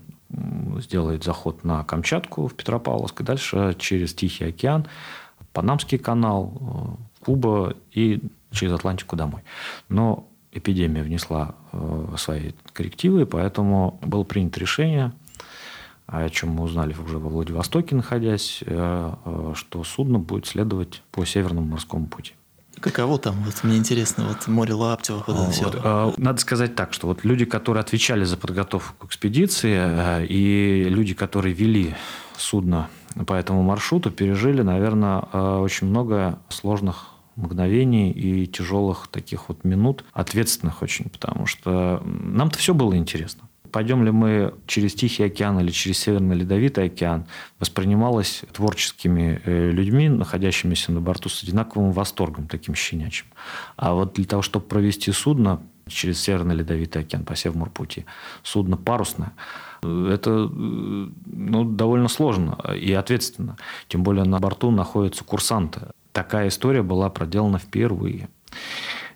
[0.80, 4.88] сделает заход на Камчатку в Петропавловск, и дальше через Тихий океан,
[5.54, 9.44] Панамский канал, э, Куба и через Атлантику домой.
[9.88, 15.14] Но эпидемия внесла э, свои коррективы, поэтому было принято решение,
[16.08, 21.68] о чем мы узнали уже во Владивостоке, находясь, э, что судно будет следовать по Северному
[21.68, 22.34] морскому пути.
[22.80, 23.36] Каково там?
[23.44, 26.14] Вот мне интересно, вот море Лаптева, вот это все.
[26.18, 31.14] Надо сказать так, что вот люди, которые отвечали за подготовку к экспедиции, э, и люди,
[31.14, 31.96] которые вели
[32.38, 32.90] судно
[33.28, 37.09] по этому маршруту, пережили, наверное, э, очень много сложных
[37.40, 44.04] мгновений и тяжелых таких вот минут, ответственных очень, потому что нам-то все было интересно пойдем
[44.04, 47.26] ли мы через Тихий океан или через Северный Ледовитый океан,
[47.60, 53.28] воспринималось творческими э, людьми, находящимися на борту с одинаковым восторгом, таким щенячьим.
[53.78, 58.06] А вот для того, чтобы провести судно через Северный Ледовитый океан по Севморпути,
[58.44, 59.32] судно парусное,
[59.82, 63.58] это э, ну, довольно сложно и ответственно.
[63.88, 65.82] Тем более на борту находятся курсанты.
[66.12, 68.30] Такая история была проделана впервые.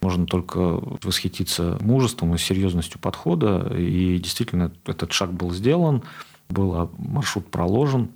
[0.02, 3.74] Можно только восхититься мужеством и серьезностью подхода.
[3.76, 6.04] И действительно этот шаг был сделан,
[6.50, 8.12] был маршрут проложен.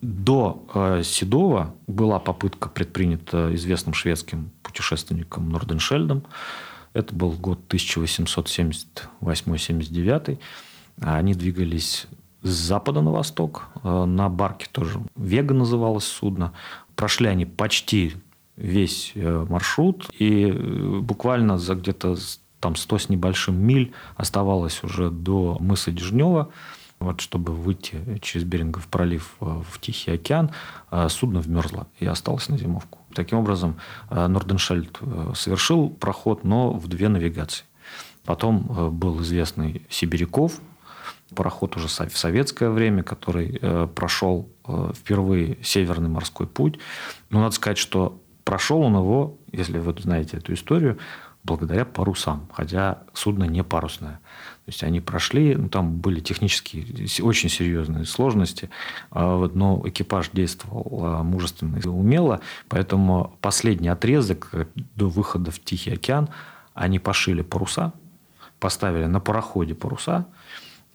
[0.00, 6.24] До э, Седова была попытка предпринята известным шведским путешественником Норденшельдом.
[6.92, 10.38] Это был год 1878-79.
[11.00, 12.06] Они двигались
[12.42, 13.66] с запада на восток.
[13.82, 16.52] На барке тоже Вега называлось судно.
[16.96, 18.14] Прошли они почти
[18.56, 22.16] весь э, маршрут, и э, буквально за где-то
[22.60, 26.50] там 100 с небольшим миль оставалось уже до мыса Дежнева,
[26.98, 30.50] вот, чтобы выйти через Берингов пролив э, в Тихий океан,
[31.08, 33.00] судно вмерзло и осталось на зимовку.
[33.14, 33.76] Таким образом,
[34.10, 34.98] Норденшельд
[35.34, 37.64] совершил проход, но в две навигации.
[38.24, 40.60] Потом был известный Сибиряков,
[41.34, 43.60] пароход уже в советское время, который
[43.94, 44.48] прошел
[44.94, 46.78] впервые Северный морской путь.
[47.30, 50.98] Но надо сказать, что Прошел он его, если вы знаете эту историю,
[51.42, 54.20] благодаря парусам, хотя судно не парусное.
[54.64, 56.86] То есть они прошли, ну, там были технические
[57.24, 58.70] очень серьезные сложности,
[59.10, 64.52] а но экипаж действовал а, мужественно и умело, поэтому последний отрезок
[64.94, 66.28] до выхода в Тихий океан
[66.72, 67.94] они пошили паруса,
[68.60, 70.28] поставили на пароходе паруса,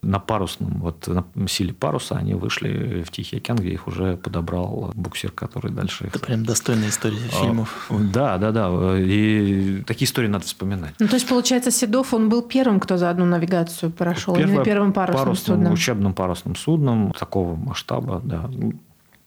[0.01, 4.91] на парусном, вот на силе паруса они вышли в Тихий океан, где их уже подобрал
[4.95, 6.05] буксир, который дальше...
[6.05, 7.91] Это прям достойная история а, фильмов.
[8.11, 8.97] Да, да, да.
[8.99, 10.95] И такие истории надо вспоминать.
[10.99, 14.65] Ну, то есть, получается, Седов, он был первым, кто за одну навигацию прошел, Первое, именно
[14.65, 15.73] первым парусным, парусным судном?
[15.73, 18.49] учебным парусным судном такого масштаба, да.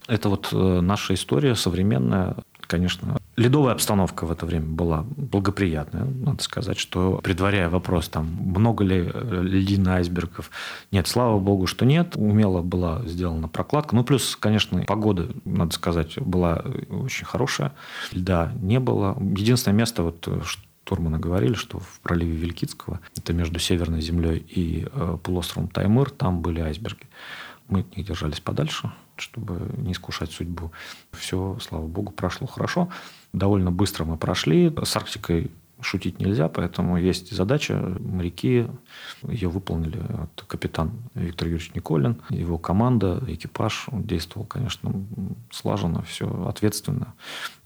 [0.07, 6.05] Это вот э, наша история современная, конечно, ледовая обстановка в это время была благоприятная.
[6.05, 10.51] Надо сказать, что предваряя вопрос, там, много ли э, льдин айсбергов,
[10.91, 12.17] нет, слава богу, что нет.
[12.17, 13.95] Умело была сделана прокладка.
[13.95, 17.73] Ну, плюс, конечно, погода, надо сказать, была очень хорошая.
[18.13, 19.17] Льда не было.
[19.21, 20.29] Единственное место, вот,
[20.85, 26.41] штурманы говорили, что в проливе Вилькицкого, это между Северной землей и э, полуостровом Таймыр, там
[26.41, 27.07] были айсберги.
[27.69, 30.73] Мы от них держались подальше, чтобы не искушать судьбу.
[31.13, 32.89] Все, слава богу, прошло хорошо.
[33.33, 34.73] Довольно быстро мы прошли.
[34.83, 35.51] С Арктикой
[35.81, 37.75] шутить нельзя, поэтому есть задача.
[38.01, 38.67] Моряки
[39.23, 40.01] ее выполнили.
[40.09, 44.93] Вот капитан Виктор Юрьевич Николин, его команда, экипаж действовал, конечно,
[45.51, 47.15] слаженно, все ответственно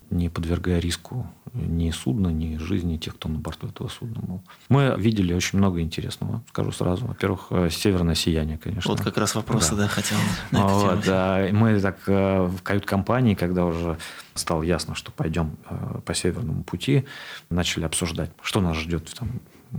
[0.09, 4.41] не подвергая риску ни судна, ни жизни тех, кто на борту этого судна был.
[4.69, 7.05] Мы видели очень много интересного, скажу сразу.
[7.05, 8.91] Во-первых, э, северное сияние, конечно.
[8.91, 10.17] Вот как раз вопросы, да, да хотел
[10.51, 11.47] на вот, да.
[11.51, 13.97] Мы так э, в кают-компании, когда уже
[14.33, 17.05] стало ясно, что пойдем э, по северному пути,
[17.49, 19.29] начали обсуждать, что нас ждет там,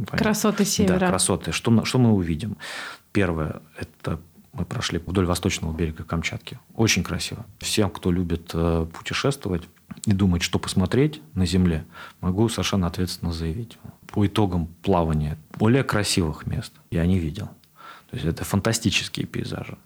[0.07, 0.99] Красоты севера.
[0.99, 1.53] Да, красоты.
[1.53, 2.57] Что, что мы увидим?
[3.13, 4.21] Первое– это
[4.53, 6.59] Мы прошли вдоль восточного берега Камчатки.
[6.75, 7.47] Очень красиво.
[7.59, 9.63] Всем, кто любит э, путешествовать
[10.07, 11.85] и думать, что посмотреть на Земле,
[12.21, 13.79] могу совершенно ответственно заявить.
[14.09, 17.47] По итогам плавания более красивых мест я не видел.
[18.11, 19.79] То есть это фантастические пейзажи.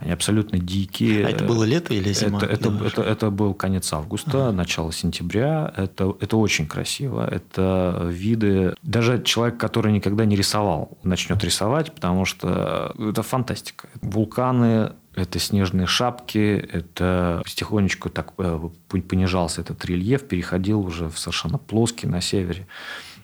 [0.00, 1.26] Они абсолютно дикие.
[1.26, 2.38] А это было лето или зима?
[2.38, 4.52] Это, это, это, это был конец августа, ага.
[4.52, 5.72] начало сентября.
[5.76, 7.28] Это, это очень красиво.
[7.30, 8.74] Это виды...
[8.82, 13.88] Даже человек, который никогда не рисовал, начнет рисовать, потому что это фантастика.
[14.00, 18.58] Вулканы, это снежные шапки, это потихонечку так э,
[18.88, 22.66] понижался этот рельеф, переходил уже в совершенно плоский на севере.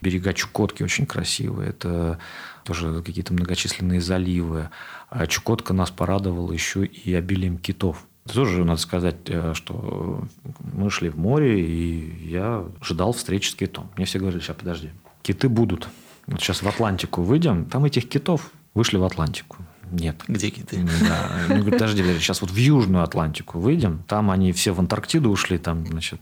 [0.02, 1.70] Берега Чукотки очень красивые.
[1.70, 2.18] Это
[2.66, 4.70] тоже какие-то многочисленные заливы.
[5.08, 8.04] А Чукотка нас порадовала еще и обилием китов.
[8.32, 10.24] Тоже надо сказать, э, что
[10.72, 13.88] мы шли в море, и я ожидал встречи с китом.
[13.96, 14.90] Мне все говорили, сейчас подожди,
[15.22, 15.88] киты будут.
[16.26, 19.58] Вот сейчас в Атлантику выйдем, там этих китов вышли в Атлантику.
[19.92, 20.24] Нет.
[20.26, 20.84] Где киты?
[21.00, 21.30] Да.
[21.48, 25.58] Ну, говорит, подожди, сейчас вот в Южную Атлантику выйдем, там они все в Антарктиду ушли,
[25.58, 26.20] там, значит,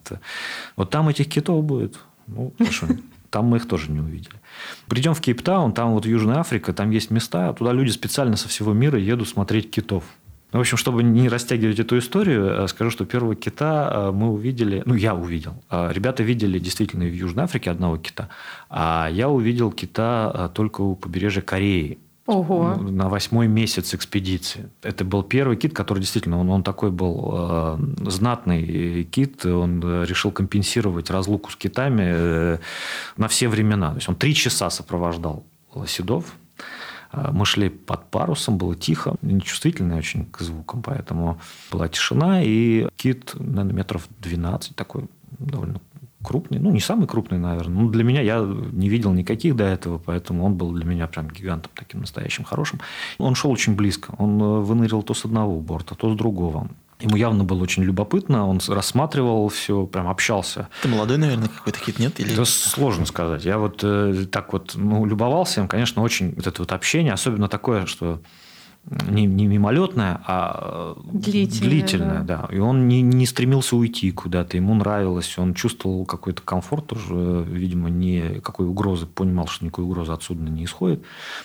[0.77, 1.99] вот там этих китов будет.
[2.27, 2.87] Ну, хорошо.
[3.35, 4.37] Там мы их тоже не увидели.
[4.87, 8.73] Придем в Кейптаун, там вот Южная Африка, там есть места, туда люди специально со всего
[8.73, 10.05] мира едут смотреть китов.
[10.53, 14.85] В общем, чтобы не растягивать эту историю, э, скажу, что первого кита э, мы увидели,
[14.87, 15.65] ну, я увидел.
[15.69, 18.29] Э, ребята видели действительно в Южной Африке одного кита,
[18.71, 21.99] а я увидел кита только у побережья Кореи.
[22.27, 22.77] Ого.
[22.77, 24.71] на восьмой месяц экспедиции.
[24.83, 30.31] Это был первый кит, который действительно, он, он такой был э, знатный кит, он решил
[30.31, 32.59] компенсировать разлуку с китами э,
[33.19, 33.91] на все времена.
[33.91, 36.35] То есть он три часа сопровождал лоседов.
[37.13, 41.39] Э, мы шли под парусом, было тихо, нечувствительный очень к звукам, поэтому
[41.71, 45.05] была тишина, и кит, наверное, метров 12, такой
[45.39, 45.81] довольно
[46.25, 47.83] крупный, ну, не самый крупный, наверное.
[47.83, 48.41] Ну, для меня я
[48.73, 52.81] не видел никаких до этого, поэтому он был для меня прям гигантом таким настоящим, хорошим.
[53.19, 54.15] Он шел очень близко.
[54.19, 56.69] Он э, выныривал то с одного борта, то с другого.
[57.01, 60.69] Ему явно было очень любопытно, он рассматривал все, прям общался.
[60.83, 62.19] Ты молодой, наверное, какой-то хит, нет?
[62.21, 62.33] Или...
[62.33, 63.45] Это сложно сказать.
[63.45, 67.49] Я вот э, так вот ну, любовался им, конечно, очень вот это вот общение, особенно
[67.49, 68.21] такое, что
[68.87, 72.47] не, не мимолетное, а длительное, длительное да.
[72.49, 72.55] да.
[72.55, 77.89] И он не, не стремился уйти куда-то, ему нравилось, он чувствовал какой-то комфорт тоже, видимо,
[77.89, 81.03] никакой угрозы, понимал, что никакой угрозы отсюда не исходит.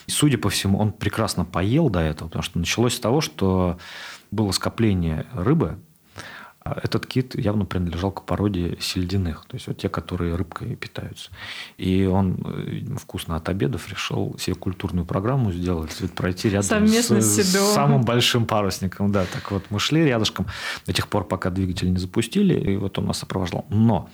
[0.08, 3.78] И, судя по всему, он прекрасно поел до этого, потому что началось с того, что
[4.32, 5.80] было скопление рыбы,
[6.84, 11.32] этот кит явно принадлежал к породе сельдяных, то есть вот те, которые рыбкой питаются.
[11.78, 17.38] И он видимо, вкусно от обедов решил себе культурную программу сделать, пройти рядом Совместно с,
[17.38, 19.12] с самым большим парусником.
[19.12, 20.48] Да, так вот мы шли рядышком
[20.86, 23.66] до тех пор, пока двигатель не запустили, и вот он нас сопровождал.
[23.70, 24.10] Но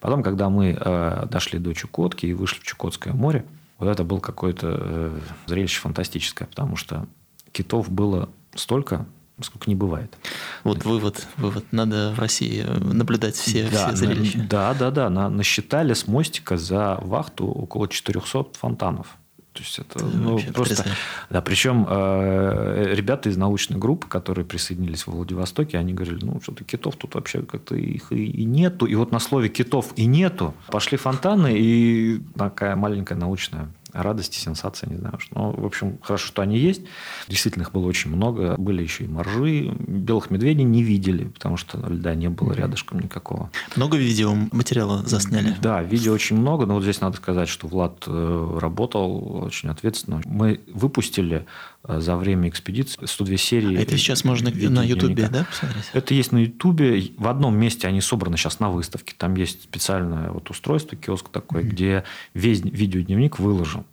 [0.00, 3.44] потом, когда мы э, дошли до Чукотки и вышли в Чукотское море,
[3.78, 7.06] вот это было какое-то э, зрелище фантастическое, потому что
[7.52, 9.06] китов было столько,
[9.42, 10.16] сколько не бывает.
[10.64, 11.64] Вот вывод, вывод.
[11.72, 14.46] Надо в России наблюдать все, да, все зрелища.
[14.48, 15.10] Да, да, да.
[15.10, 19.16] На, насчитали с мостика за вахту около 400 фонтанов.
[19.52, 20.84] То есть это, это ну, просто...
[21.28, 26.62] Да, причем э, ребята из научной группы, которые присоединились в Владивостоке, они говорили, ну, что-то
[26.62, 28.86] китов тут вообще как-то их и, и нету.
[28.86, 34.88] И вот на слове китов и нету пошли фонтаны, и такая маленькая научная радости, сенсации,
[34.88, 35.18] не знаю.
[35.18, 35.38] Что.
[35.38, 36.82] Но, в общем, хорошо, что они есть.
[37.28, 38.56] Действительно, их было очень много.
[38.56, 39.74] Были еще и моржи.
[39.86, 43.50] Белых медведей не видели, потому что льда не было рядышком никакого.
[43.76, 45.56] Много видеоматериала засняли?
[45.60, 46.66] Да, видео очень много.
[46.66, 50.20] Но вот здесь надо сказать, что Влад э, работал очень ответственно.
[50.24, 51.46] Мы выпустили
[51.86, 53.76] за время экспедиции 102 серии.
[53.76, 55.90] А это сейчас можно на Ютубе, да, посмотреть?
[55.92, 57.12] Это есть на Ютубе.
[57.16, 59.14] В одном месте они собраны сейчас на выставке.
[59.16, 61.68] Там есть специальное вот устройство, киоск такой, mm-hmm.
[61.68, 63.84] где весь видеодневник выложен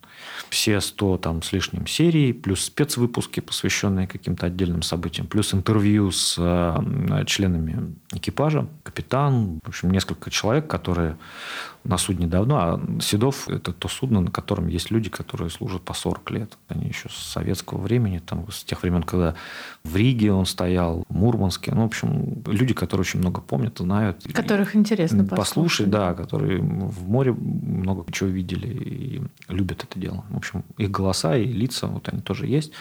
[0.49, 6.35] все 100 там, с лишним серий, плюс спецвыпуски, посвященные каким-то отдельным событиям, плюс интервью с
[6.37, 11.17] э, членами экипажа, капитан, в общем, несколько человек, которые
[11.87, 15.93] на судне давно, а Седов– это то судно, на котором есть люди, которые служат по
[15.93, 16.57] 40 лет.
[16.67, 19.35] Они еще с советского времени, там, с тех времен, когда
[19.83, 21.71] в Риге он стоял, в Мурманске.
[21.73, 24.21] Ну, в общем, люди, которые очень много помнят, знают.
[24.33, 25.37] Которых интересно послушать.
[25.37, 30.25] Послушать, да, которые в море много чего видели и любят это дело.
[30.37, 32.71] В общем, их голоса и лица, вот они тоже есть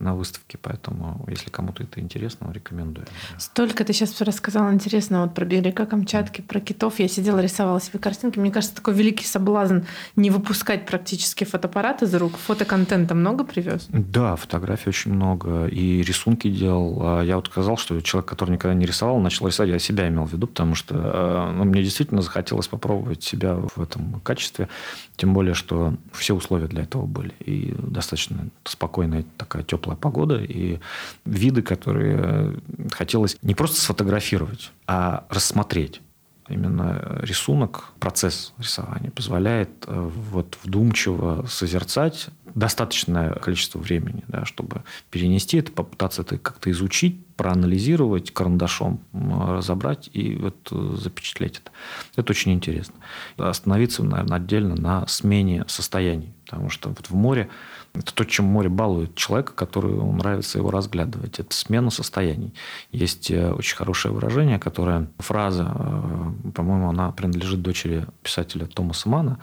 [0.00, 3.06] на выставке, поэтому если кому-то это интересно, рекомендую.
[3.38, 6.98] Столько ты сейчас рассказал интересно вот про берега Камчатки, про китов.
[6.98, 8.38] Я сидела, рисовала себе картинки.
[8.38, 9.80] Мне кажется, такой великий соблазн
[10.16, 12.36] не выпускать практически фотоаппарат из рук.
[12.36, 13.86] Фотоконтента много привез?
[13.90, 15.66] Да, фотографий очень много.
[15.66, 16.98] И рисунки делал.
[17.02, 19.72] А я вот сказал, что человек, который никогда не рисовал, начал рисовать.
[19.72, 23.82] Я себя имел в виду, потому что э, ну, мне действительно захотелось попробовать себя в
[23.82, 24.68] этом качестве.
[25.16, 27.32] Тем более, что все условия для этого были.
[27.40, 30.78] И достаточно спокойная такая теплая теплая погода и
[31.24, 32.58] виды, которые э,
[32.92, 36.00] хотелось не просто сфотографировать, а рассмотреть
[36.48, 45.58] именно рисунок, процесс рисования позволяет э, вот вдумчиво созерцать достаточное количество времени, да, чтобы перенести
[45.58, 51.70] это, попытаться это как-то изучить, проанализировать карандашом, разобрать и вот э, запечатлеть это.
[52.16, 52.94] Это очень интересно.
[53.36, 57.48] Остановиться, наверное, отдельно на смене состояний, потому что вот в море
[57.92, 61.40] это то, чем море балует человека, которому нравится его разглядывать.
[61.40, 62.54] Это смена состояний.
[62.92, 69.40] Есть э, очень хорошее выражение, которое, фраза, э, по-моему, она принадлежит дочери писателя Томаса Мана,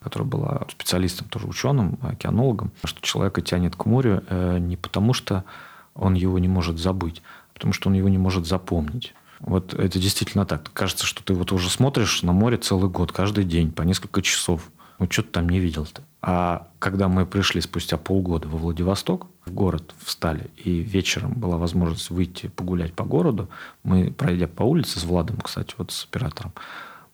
[0.00, 5.44] которая была специалистом, тоже ученым, океанологом, что человека тянет к морю э, не потому, что
[5.94, 9.14] он его не может забыть, а потому что он его не может запомнить.
[9.40, 10.70] Вот это действительно так.
[10.72, 14.70] Кажется, что ты вот уже смотришь на море целый год, каждый день, по несколько часов.
[15.00, 16.02] Ну, что ты там не видел-то?
[16.20, 22.10] А когда мы пришли спустя полгода во Владивосток, в город встали, и вечером была возможность
[22.10, 23.48] выйти погулять по городу,
[23.82, 26.52] мы, пройдя по улице с Владом, кстати, вот с оператором,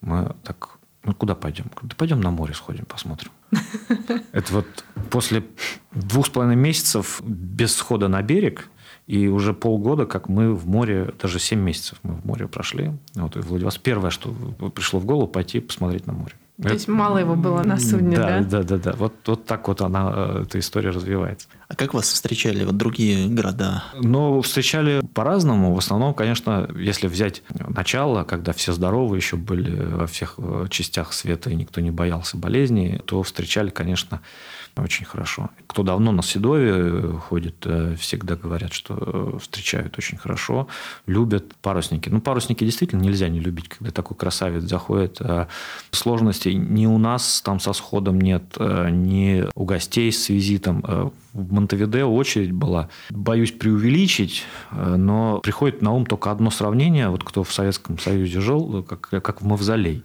[0.01, 1.67] мы так, ну куда пойдем?
[1.83, 3.31] Да пойдем на море сходим, посмотрим.
[4.33, 4.67] Это вот
[5.09, 5.45] после
[5.93, 8.69] двух с половиной месяцев без схода на берег,
[9.07, 12.91] и уже полгода, как мы в море, даже семь месяцев мы в море прошли.
[13.15, 14.33] Вот, и Владивосток первое, что
[14.75, 16.35] пришло в голову, пойти посмотреть на море.
[16.63, 18.41] То есть мало его было на судне, да?
[18.41, 18.77] Да, да, да.
[18.79, 18.93] да.
[18.93, 21.49] Вот, вот так вот она, э, эта история развивается.
[21.69, 23.85] А как вас встречали вот другие города?
[23.95, 25.75] Ну, встречали по-разному.
[25.75, 31.13] В основном, конечно, если взять начало, когда все здоровы еще были во всех э, частях
[31.13, 34.23] света, и никто не боялся болезней, то встречали, конечно,
[34.77, 35.51] очень хорошо.
[35.67, 40.69] Кто давно на Седове э, ходит, э, всегда говорят, что э, встречают очень хорошо,
[41.07, 42.11] любят парусники.
[42.11, 45.21] Ну, парусники действительно нельзя не любить, когда такой красавец заходит.
[45.91, 52.13] Сложностей ни у нас там со сходом нет, ни у гостей с визитом в Монтевидео
[52.15, 52.89] очередь была.
[53.11, 57.09] Боюсь преувеличить, но приходит на ум только одно сравнение.
[57.09, 60.03] Вот кто в Советском Союзе жил, как, как в Мавзолей.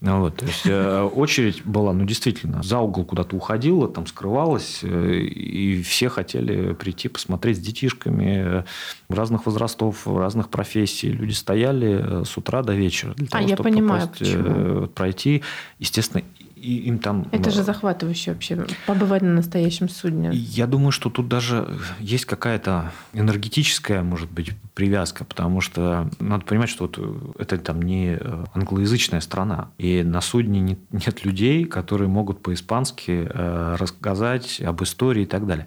[0.00, 0.66] Вот, то есть
[1.14, 7.58] очередь была, ну, действительно, за угол куда-то уходила, там скрывалась, и все хотели прийти посмотреть
[7.58, 8.64] с детишками
[9.08, 11.10] разных возрастов, разных профессий.
[11.10, 14.86] Люди стояли с утра до вечера для а, того, я чтобы понимаю, попасть, почему.
[14.88, 15.42] пройти.
[15.78, 16.24] Естественно,
[16.60, 17.26] и им там...
[17.32, 20.30] Это же захватывающе вообще, побывать на настоящем судне.
[20.32, 26.68] Я думаю, что тут даже есть какая-то энергетическая, может быть, привязка, потому что надо понимать,
[26.68, 28.18] что вот это там не
[28.54, 35.26] англоязычная страна, и на судне нет людей, которые могут по-испански э, рассказать об истории и
[35.26, 35.66] так далее.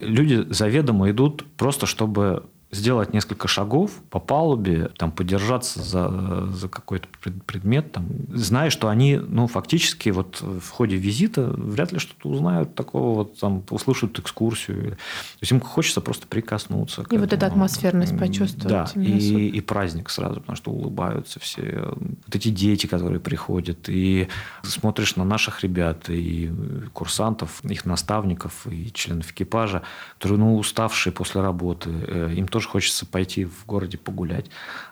[0.00, 2.44] Люди заведомо идут просто, чтобы
[2.74, 7.08] сделать несколько шагов по палубе, там, подержаться за, за какой-то
[7.46, 12.74] предмет, там, зная, что они, ну, фактически вот в ходе визита вряд ли что-то узнают
[12.74, 14.92] такого, вот, там, услышат экскурсию.
[14.92, 14.96] То
[15.40, 17.04] есть им хочется просто прикоснуться.
[17.10, 18.94] И вот эту атмосферность почувствовать.
[18.94, 21.94] Да, и, и праздник сразу, потому что улыбаются все.
[22.26, 24.28] Вот эти дети, которые приходят, и
[24.62, 26.52] смотришь на наших ребят, и
[26.92, 29.82] курсантов, их наставников, и членов экипажа,
[30.18, 34.46] которые, ну, уставшие после работы, э, им тоже тоже хочется пойти в городе погулять,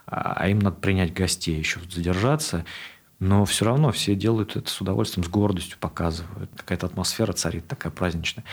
[0.05, 2.65] а, а им надо принять гостей, еще задержаться.
[3.19, 6.49] Но все равно все делают это с удовольствием, с гордостью показывают.
[6.55, 8.43] Какая-то атмосфера царит такая праздничная.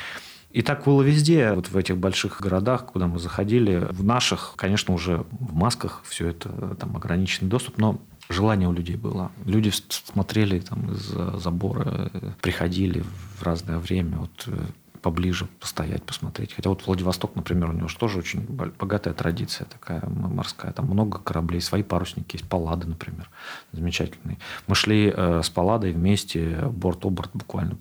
[0.52, 3.86] И так было везде, вот в этих больших городах, куда мы заходили.
[3.90, 8.96] В наших, конечно, уже в масках все это, там ограниченный доступ, но желание у людей
[8.96, 9.30] было.
[9.44, 11.02] Люди смотрели там из
[11.42, 12.10] забора,
[12.40, 13.02] приходили
[13.38, 14.18] в разное время.
[14.18, 14.66] Вот э,
[15.02, 16.52] поближе постоять, посмотреть.
[16.52, 20.72] Хотя вот Владивосток, например, у него же тоже очень богатая традиция такая морская.
[20.72, 22.48] Там много кораблей, свои парусники есть.
[22.48, 23.28] Паллады, например,
[23.72, 24.38] замечательные.
[24.66, 27.78] Мы шли э, с Палладой вместе борт-оборт буквально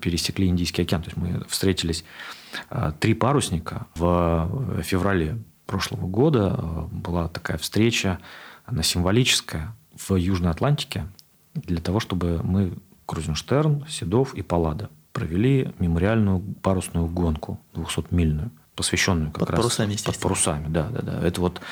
[0.00, 1.02] пересекли Индийский океан.
[1.02, 2.04] То есть мы встретились
[2.70, 6.56] э, три парусника в феврале прошлого года.
[6.58, 8.18] Э, была такая встреча,
[8.64, 11.06] она символическая, в Южной Атлантике
[11.54, 12.74] для того, чтобы мы
[13.06, 19.60] Крузенштерн, Седов и Паллада провели мемориальную парусную гонку 200-мильную, посвященную как под раз...
[19.60, 20.68] Парусами, под парусами.
[20.68, 21.26] Да, да, да.
[21.26, 21.62] Это вот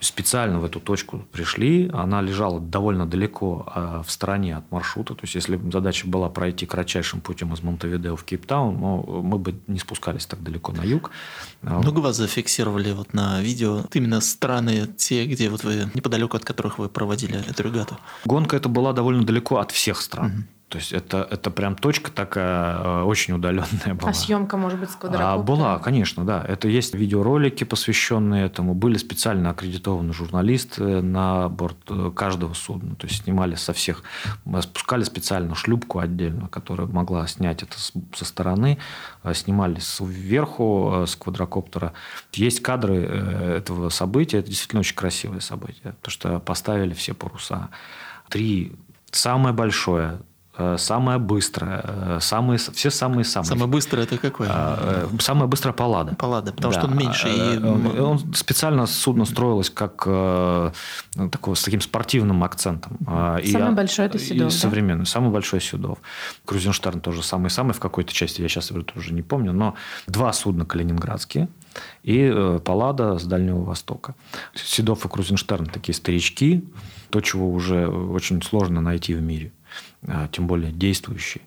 [0.00, 1.90] специально в эту точку пришли.
[1.94, 5.14] Она лежала довольно далеко а, в стороне от маршрута.
[5.14, 9.58] То есть, если задача была пройти кратчайшим путем из Монтевидео в Кейптаун, но мы бы
[9.66, 11.10] не спускались так далеко на юг.
[11.62, 13.86] А, Много вас зафиксировали вот на видео?
[13.94, 17.96] Именно страны те, где вот вы неподалеку от которых вы проводили эту регату?
[18.26, 20.26] Гонка эта была довольно далеко от всех стран.
[20.26, 20.44] Угу.
[20.70, 24.10] То есть это, это прям точка такая э, очень удаленная была.
[24.10, 25.34] А съемка, может быть, с квадрокоптера?
[25.34, 26.44] А, была, конечно, да.
[26.46, 28.74] Это есть видеоролики, посвященные этому.
[28.74, 32.94] Были специально аккредитованные журналисты на борт э, каждого судна.
[32.94, 34.04] То есть снимали со всех.
[34.44, 38.78] Мы спускали специально шлюпку отдельно, которая могла снять это со стороны.
[39.24, 41.94] Э, снимали сверху с квадрокоптера.
[42.32, 44.38] Есть кадры этого события.
[44.38, 45.94] Это действительно очень красивое событие.
[46.00, 47.70] Потому что поставили все паруса.
[48.28, 48.72] Три
[49.12, 50.29] Самое большое Э,
[50.78, 53.48] самая быстрая, э, самые, все самые-самые.
[53.48, 54.48] Самое быстрое это какое?
[54.50, 56.14] А, э, самая быстрая Паллада.
[56.14, 56.80] Паллада, потому да.
[56.80, 57.28] что он меньше.
[57.28, 58.00] И...
[58.00, 62.98] Он специально судно строилось как такого, с таким спортивным акцентом.
[63.06, 65.10] Самый и, большой это Седов, Современный, да?
[65.10, 65.98] самый большой Седов.
[66.44, 69.74] Крузенштерн тоже самый-самый в какой-то части, я сейчас уже не помню, но
[70.06, 71.48] два судна калининградские
[72.02, 74.14] и Паллада с Дальнего Востока.
[74.54, 76.64] Седов и Крузенштерн такие старички,
[77.10, 79.52] то, чего уже очень сложно найти в мире.
[80.06, 81.42] А, тем более действующий.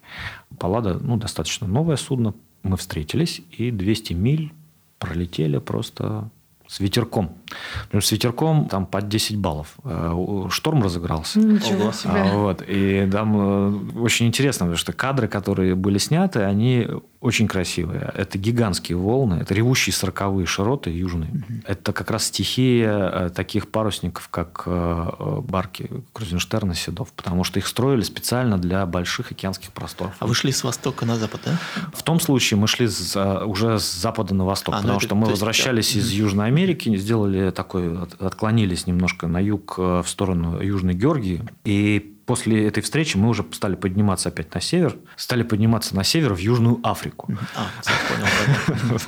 [0.59, 2.33] Паллада, ну, достаточно новое судно.
[2.61, 4.53] Мы встретились, и 200 миль
[4.99, 6.29] пролетели просто
[6.67, 7.37] с ветерком.
[7.91, 9.75] С ветерком там под 10 баллов.
[9.83, 11.39] Э, шторм разыгрался.
[11.39, 12.13] Ничего себе.
[12.13, 12.63] А, вот.
[12.67, 16.87] И там э, очень интересно, потому что кадры, которые были сняты, они
[17.23, 18.11] очень красивые.
[18.15, 21.31] Это гигантские волны, это ревущие сороковые широты южные.
[21.31, 21.43] Угу.
[21.65, 28.01] Это как раз стихия э, таких парусников, как барки Крузенштерна Седов, потому что их строили
[28.01, 30.13] специально для больших океанских просторов.
[30.19, 31.59] А вы шли с востока на запад, да?
[31.93, 32.87] В том случае мы шли
[33.45, 36.47] уже с запада на восток, а, ну потому это, что мы возвращались есть, из Южной
[36.47, 41.41] Америки, сделали такой, отклонились немножко на юг э, в сторону Южной Георгии.
[41.63, 46.33] И после этой встречи мы уже стали подниматься опять на север, стали подниматься на север
[46.33, 47.29] в Южную Африку.
[47.55, 47.67] А.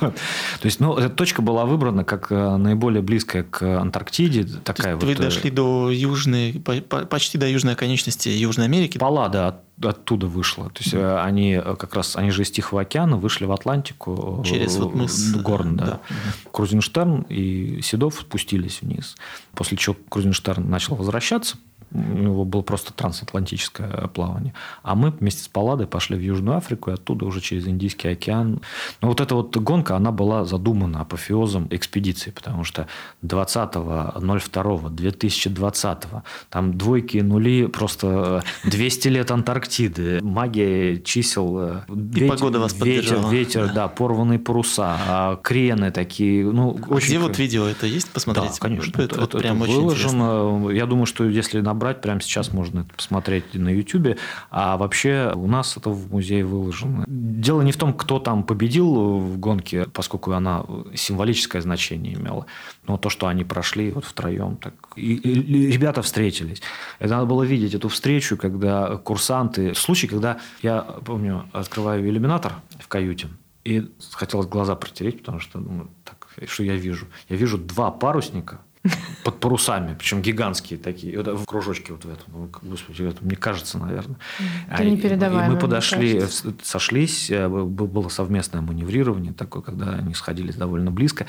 [0.00, 0.12] То
[0.62, 4.44] есть, ну, эта точка была выбрана как э, наиболее близкая к Антарктиде.
[4.64, 4.96] Такая.
[4.96, 6.62] Вы э, дошли до южной,
[7.10, 8.98] почти до южной оконечности Южной Америки?
[8.98, 10.70] Паллада оттуда вышла.
[10.70, 14.42] То есть mm они как раз, они же из Тихого океана вышли в Атлантику.
[14.46, 15.84] Через вот мыс Горн, да.
[15.84, 15.92] да.
[15.92, 16.48] Mm-hmm.
[16.52, 19.16] Крузенштерн и Седов спустились вниз.
[19.54, 21.56] После чего Крузенштерн начал возвращаться
[21.92, 24.54] у него было просто трансатлантическое плавание.
[24.82, 28.60] А мы вместе с Палладой пошли в Южную Африку и оттуда уже через Индийский океан.
[29.00, 32.86] Но вот эта вот гонка, она была задумана апофеозом экспедиции, потому что
[33.24, 36.06] 20.02.2020
[36.50, 42.78] там двойки и нули, просто 200 лет Антарктиды, магия чисел, э, и ветер, погода вас
[42.80, 43.74] ветер, ветер, да.
[43.74, 46.44] да, порванные паруса, а крены такие.
[46.44, 47.08] Ну, а очень...
[47.08, 48.10] Где вот видео это есть?
[48.10, 48.52] Посмотреть?
[48.52, 49.00] Да, конечно.
[49.00, 50.56] Это, это, это прям очень выложено.
[50.56, 50.76] Интересно.
[50.76, 54.18] Я думаю, что если набрать брать прямо сейчас, можно это посмотреть на YouTube.
[54.50, 57.04] А вообще у нас это в музее выложено.
[57.06, 60.64] Дело не в том, кто там победил в гонке, поскольку она
[60.94, 62.46] символическое значение имела,
[62.88, 64.56] но то, что они прошли вот втроем.
[64.56, 64.74] Так.
[64.96, 66.60] И, и ребята встретились.
[66.98, 69.74] Это надо было видеть эту встречу, когда курсанты...
[69.74, 73.28] Случай, когда я, помню, открываю иллюминатор в каюте,
[73.64, 77.06] и хотелось глаза протереть, потому что, ну, так, что я вижу?
[77.28, 78.58] Я вижу два парусника,
[79.24, 83.36] под парусами, причем гигантские такие, вот в кружочке вот в этом, ну, господи, это мне
[83.36, 84.16] кажется, наверное.
[84.70, 86.22] Это непередаваемо, И мы подошли,
[86.62, 91.26] сошлись, э, было совместное маневрирование такое, когда они сходились довольно близко,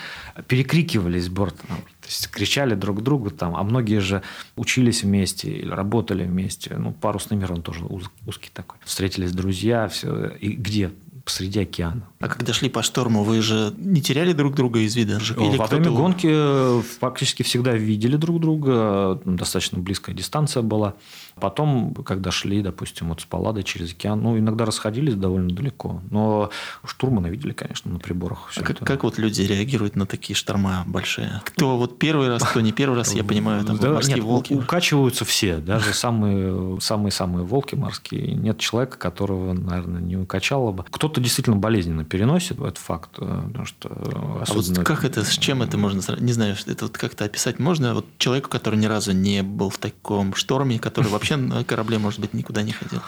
[0.47, 4.21] перекрикивались с борта, то есть кричали друг другу там, а многие же
[4.55, 7.83] учились вместе или работали вместе, ну, парусный мир, он тоже
[8.25, 8.77] узкий такой.
[8.83, 10.91] Встретились друзья, все, и где?
[11.27, 12.03] Посреди океана.
[12.21, 15.19] А когда шли по шторму, вы же не теряли друг друга из вида?
[15.37, 20.93] Или Во время гонки э, фактически всегда видели друг друга, достаточно близкая дистанция была.
[21.35, 26.01] Потом, когда шли, допустим, вот с Палладой через океан, ну, иногда расходились довольно далеко.
[26.09, 26.49] Но
[26.85, 28.49] штурманы видели, конечно, на приборах.
[28.55, 31.41] А как, как вот люди реагируют на такие шторма большие?
[31.43, 34.53] Кто вот первый раз, кто не первый раз, я понимаю, там да, морские нет, волки.
[34.53, 38.33] Укачиваются все, даже самые, самые-самые волки морские.
[38.33, 40.85] Нет человека, которого, наверное, не укачало бы.
[40.89, 43.11] Кто-то действительно болезненно переносит, это факт.
[43.19, 46.97] Э, потому что а вот как это, с чем это можно, не знаю, это вот
[46.97, 47.93] как-то описать можно?
[47.93, 52.19] Вот человеку, который ни разу не был в таком шторме, который вообще на корабле, может
[52.19, 53.01] быть, никуда не ходил?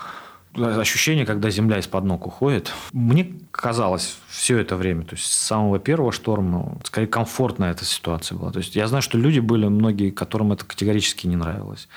[0.56, 2.72] Ощущение, когда земля из-под ног уходит.
[2.92, 8.38] Мне казалось все это время, то есть с самого первого шторма, скорее комфортная эта ситуация
[8.38, 8.52] была.
[8.52, 11.88] То есть я знаю, что люди были, многие, которым это категорически не нравилось.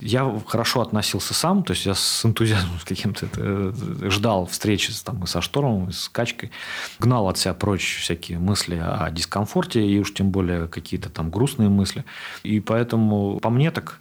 [0.00, 3.72] Я хорошо относился сам, то есть я с энтузиазмом с каким-то э,
[4.10, 6.50] ждал встречи там, и со штормом, с качкой,
[6.98, 11.68] гнал от себя прочь всякие мысли о дискомфорте, и уж тем более какие-то там грустные
[11.68, 12.04] мысли.
[12.42, 13.98] И поэтому по мне так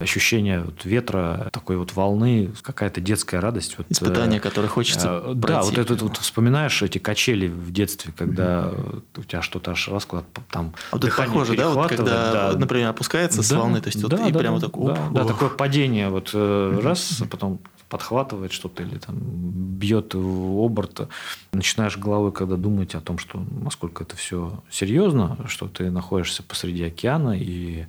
[0.00, 3.76] ощущение вот ветра, такой вот волны, какая-то детская радость.
[3.78, 8.12] Вот, Испытания, э, которые хочется э, Да, вот это вот вспоминаешь эти качели в детстве,
[8.16, 9.02] когда mm-hmm.
[9.18, 12.58] у тебя что-то аж куда там а вот это похоже, да, вот когда, да.
[12.58, 14.84] например, опускается да, с волны, то есть да, вот, да, и да, прямо да, так,
[14.84, 16.80] да, да, такое падение вот mm-hmm.
[16.80, 21.08] раз, а потом подхватывает что-то или там бьет в оборот.
[21.52, 26.84] Начинаешь головой, когда думать о том, что насколько это все серьезно, что ты находишься посреди
[26.84, 27.86] океана и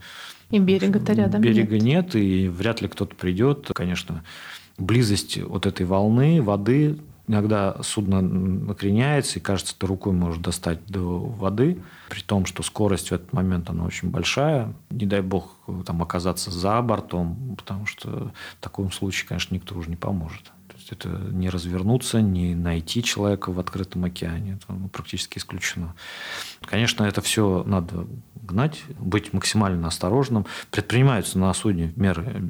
[0.52, 2.14] и берега-то рядом Берега нет.
[2.14, 3.72] нет, и вряд ли кто-то придет.
[3.74, 4.24] Конечно,
[4.78, 6.98] близость вот этой волны, воды,
[7.28, 13.10] иногда судно накреняется, и кажется, ты рукой можешь достать до воды, при том, что скорость
[13.10, 14.74] в этот момент она очень большая.
[14.90, 19.90] Не дай бог там оказаться за бортом, потому что в таком случае, конечно, никто уже
[19.90, 20.52] не поможет.
[20.92, 24.60] Есть это не развернуться, не найти человека в открытом океане.
[24.62, 25.96] Это практически исключено.
[26.66, 30.46] Конечно, это все надо гнать, быть максимально осторожным.
[30.70, 32.44] Предпринимаются на судне меры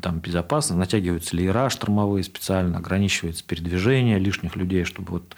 [0.00, 5.36] там, безопасности, натягиваются леера штормовые специально, ограничивается передвижение лишних людей, чтобы вот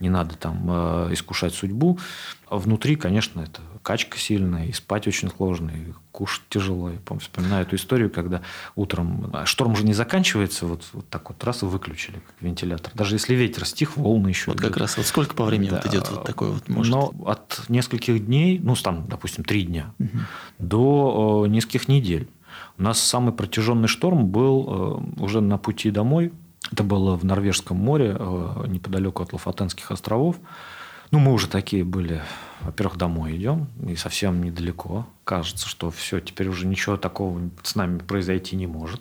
[0.00, 1.98] не надо там э, искушать судьбу.
[2.52, 6.90] А внутри, конечно, это качка сильная, и спать очень сложно, и кушать тяжело.
[6.90, 8.42] Я помню, вспоминаю эту историю, когда
[8.76, 9.30] утром...
[9.32, 12.92] А шторм же не заканчивается, вот, вот так вот раз и выключили, вентилятор.
[12.92, 14.50] Даже если ветер стих, волны еще...
[14.50, 15.76] Вот как раз, вот сколько по времени да.
[15.76, 16.92] вот идет вот такой вот, может?
[16.92, 20.18] Но от нескольких дней, ну, там, допустим, три дня, угу.
[20.58, 22.28] до э, нескольких недель.
[22.76, 26.34] У нас самый протяженный шторм был э, уже на пути домой.
[26.70, 30.36] Это было в Норвежском море, э, неподалеку от Лафатенских островов.
[31.12, 32.22] Ну, мы уже такие были.
[32.62, 35.06] Во-первых, домой идем, и совсем недалеко.
[35.24, 39.00] Кажется, что все, теперь уже ничего такого с нами произойти не может.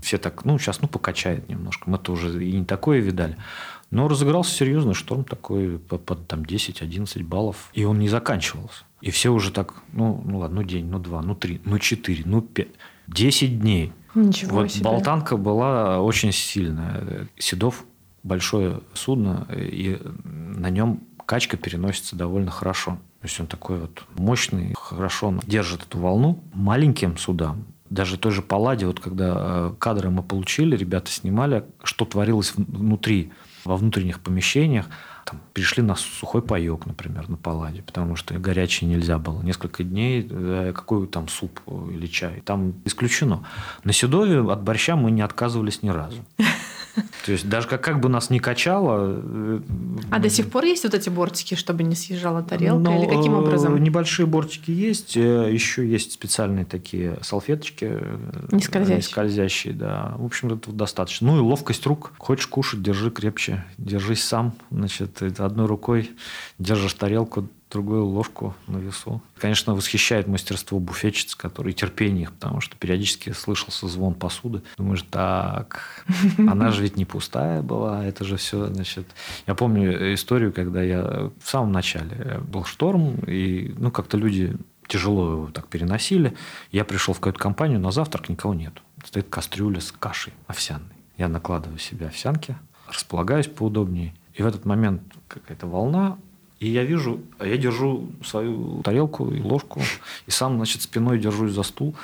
[0.00, 1.90] Все так, ну, сейчас, ну, покачает немножко.
[1.90, 3.36] Мы-то уже и не такое видали.
[3.90, 7.70] Но разыгрался серьезный шторм такой под, там 10-11 баллов.
[7.72, 8.84] И он не заканчивался.
[9.00, 12.22] И все уже так, ну, ну ладно, ну день, ну два, ну три, ну четыре,
[12.26, 12.68] ну пять.
[13.08, 13.92] Десять дней.
[14.14, 14.84] Ничего вот себе.
[14.84, 17.26] болтанка была очень сильная.
[17.38, 17.84] Седов
[18.22, 21.00] большое судно, и на нем
[21.30, 22.98] качка переносится довольно хорошо.
[23.20, 26.42] То есть он такой вот мощный, хорошо держит эту волну.
[26.52, 32.04] Маленьким судам, даже той же Палладе, вот когда э, кадры мы получили, ребята снимали, что
[32.04, 33.30] творилось внутри,
[33.64, 34.86] во внутренних помещениях,
[35.24, 39.40] там, перешли на сухой паек, например, на Палладе, потому что горячий нельзя было.
[39.40, 41.60] Несколько дней э, какой там суп
[41.92, 42.42] или чай.
[42.44, 43.46] Там исключено.
[43.84, 46.24] На Седове от борща мы не отказывались ни разу.
[47.26, 49.20] То есть даже как, как бы нас не качало...
[49.22, 49.60] Э,
[50.10, 52.80] а до сих пор есть вот эти бортики, чтобы не съезжала тарелка?
[52.80, 53.74] Но, или каким ну, образом?
[53.74, 55.16] Э, небольшие бортики есть.
[55.16, 57.98] Э, Еще есть специальные такие салфеточки.
[58.50, 58.96] Не скользящие.
[58.96, 60.14] Не скользящие, да.
[60.18, 61.28] В общем, этого достаточно.
[61.28, 62.12] Ну и ловкость рук.
[62.18, 63.64] Хочешь кушать, держи крепче.
[63.78, 64.54] Держись сам.
[64.70, 66.10] Значит, одной рукой
[66.58, 69.20] держишь тарелку, другую ложку на весу.
[69.38, 74.62] Конечно, восхищает мастерство буфетчиц, которые терпение их, потому что периодически слышался звон посуды.
[74.76, 76.04] Думаешь, так,
[76.38, 79.06] она же ведь не пустая была, это же все, значит...
[79.46, 84.56] Я помню историю, когда я в самом начале был шторм, и, ну, как-то люди
[84.90, 86.36] тяжело его так переносили.
[86.72, 88.74] Я пришел в какую-то компанию, на завтрак никого нет.
[89.04, 90.88] Стоит кастрюля с кашей овсяной.
[91.16, 92.56] Я накладываю себе овсянки,
[92.88, 94.14] располагаюсь поудобнее.
[94.34, 96.18] И в этот момент какая-то волна,
[96.60, 99.80] и я вижу, а я держу свою тарелку и ложку,
[100.26, 101.96] и сам, значит, спиной держусь за стул.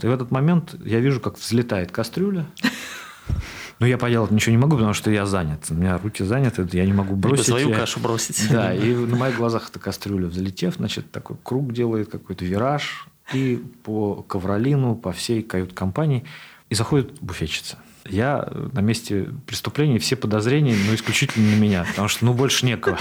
[0.00, 2.46] И в этот момент я вижу, как взлетает кастрюля.
[3.80, 5.66] Но я поделать ничего не могу, потому что я занят.
[5.68, 7.46] У меня руки заняты, я не могу бросить.
[7.46, 7.76] свою я...
[7.76, 8.48] кашу бросить.
[8.50, 13.08] Да, и на моих глазах эта кастрюля взлетев, значит, такой круг делает, какой-то вираж.
[13.32, 16.24] И по ковролину, по всей кают-компании.
[16.70, 17.78] И заходит буфетчица.
[18.06, 22.98] Я на месте преступления все подозрения, ну, исключительно на меня, потому что, ну, больше некого.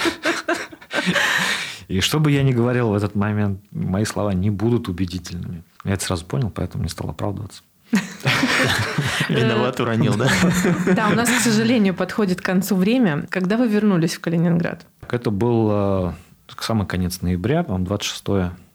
[1.87, 5.63] И что бы я ни говорил в этот момент, мои слова не будут убедительными.
[5.83, 7.61] Я это сразу понял, поэтому не стал оправдываться.
[9.29, 10.29] Виноват уронил, да?
[10.95, 13.27] Да, у нас, к сожалению, подходит к концу время.
[13.29, 14.85] Когда вы вернулись в Калининград?
[15.09, 16.13] Это был э,
[16.59, 18.25] самый конец ноября, по-моему, 26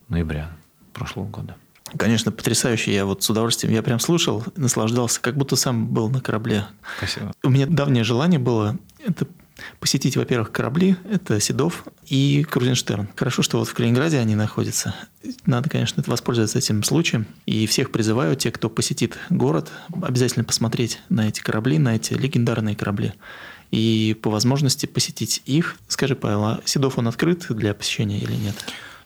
[0.09, 0.51] ноября
[0.93, 1.57] прошлого года.
[1.97, 2.95] Конечно, потрясающе.
[2.95, 6.67] Я вот с удовольствием, я прям слушал, наслаждался, как будто сам был на корабле.
[6.99, 7.33] Спасибо.
[7.43, 9.27] У меня давнее желание было это
[9.81, 13.09] посетить, во-первых, корабли, это Седов и Крузенштерн.
[13.17, 14.95] Хорошо, что вот в Калининграде они находятся.
[15.47, 17.27] Надо, конечно, воспользоваться этим случаем.
[17.47, 19.71] И всех призываю, те, кто посетит город,
[20.03, 23.13] обязательно посмотреть на эти корабли, на эти легендарные корабли.
[23.71, 25.77] И по возможности посетить их.
[25.89, 28.55] Скажи, Павел, а Седов он открыт для посещения или нет?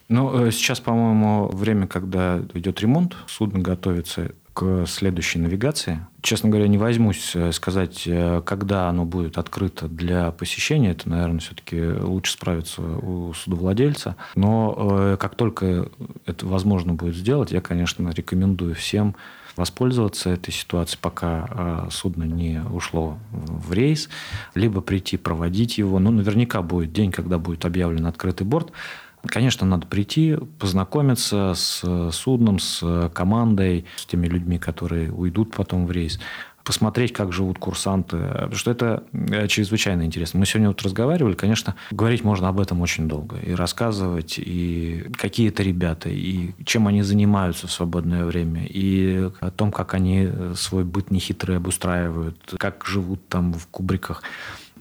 [0.08, 6.06] Ну, э, сейчас, по-моему, время, когда идет ремонт, судно готовится к следующей навигации.
[6.20, 10.90] Честно говоря, не возьмусь э, сказать, э, когда оно будет открыто для посещения.
[10.90, 14.16] Это, наверное, все-таки лучше справиться у судовладельца.
[14.34, 15.88] Но э, как только
[16.26, 19.16] это возможно будет сделать, я, конечно, рекомендую всем
[19.56, 24.08] воспользоваться этой ситуацией, пока судно не ушло в рейс,
[24.54, 25.98] либо прийти проводить его.
[25.98, 28.72] Ну, наверняка будет день, когда будет объявлен открытый борт.
[29.26, 35.92] Конечно, надо прийти, познакомиться с судном, с командой, с теми людьми, которые уйдут потом в
[35.92, 36.18] рейс.
[36.64, 40.38] посмотреть, как живут курсанты, потому что это э, чрезвычайно интересно.
[40.38, 45.48] Мы сегодня вот разговаривали, конечно, говорить можно об этом очень долго, и рассказывать, и какие
[45.48, 50.84] это ребята, и чем они занимаются в свободное время, и о том, как они свой
[50.84, 54.22] быт нехитрый обустраивают, как живут там в кубриках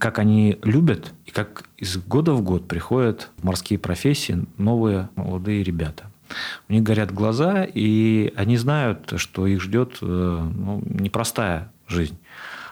[0.01, 5.61] как они любят и как из года в год приходят в морские профессии новые молодые
[5.61, 6.05] ребята.
[6.67, 12.17] У них горят глаза, и они знают, что их ждет э, ну, непростая жизнь.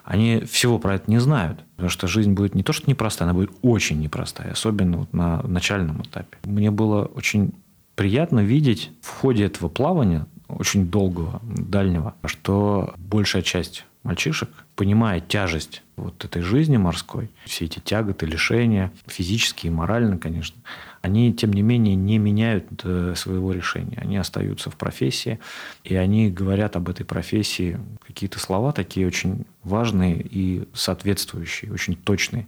[0.04, 3.38] Они всего про это не знают, потому что жизнь будет не то, что непростая, она
[3.38, 6.36] будет очень непростая, особенно вот на начальном этапе.
[6.46, 7.54] Мне было очень
[7.94, 14.50] приятно видеть в ходе этого плавания, очень долгого, дальнего, что большая часть мальчишек,
[14.80, 20.56] понимая тяжесть вот этой жизни морской, все эти тяготы, лишения, физические и морально, конечно,
[21.02, 23.98] они, тем не менее, не меняют э, своего решения.
[24.02, 25.40] Они остаются в профессии,
[25.84, 27.78] и они говорят об этой профессии
[28.08, 32.48] какие-то слова такие очень важные и соответствующие, очень точные.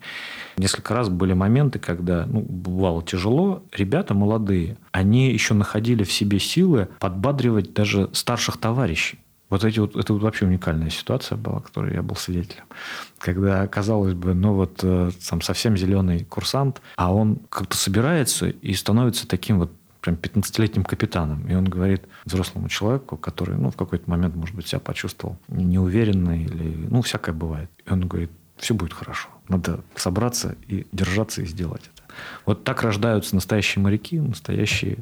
[0.56, 6.40] Несколько раз были моменты, когда ну, бывало тяжело, ребята молодые, они еще находили в себе
[6.40, 9.20] силы подбадривать даже старших товарищей.
[9.52, 12.64] Вот эти вот, это вот вообще уникальная ситуация была, которой я был свидетелем.
[13.20, 18.74] Когда, казалось бы, ну вот э, там совсем зеленый курсант, а он как-то собирается и
[18.74, 21.48] становится таким вот прям 15-летним капитаном.
[21.50, 26.44] И он говорит взрослому человеку, который, ну, в какой-то момент, может быть, себя почувствовал неуверенный
[26.44, 27.70] или, ну, всякое бывает.
[27.86, 29.28] И он говорит, все будет хорошо.
[29.50, 32.04] Надо собраться и держаться и сделать это.
[32.46, 35.00] Вот так рождаются настоящие моряки, настоящие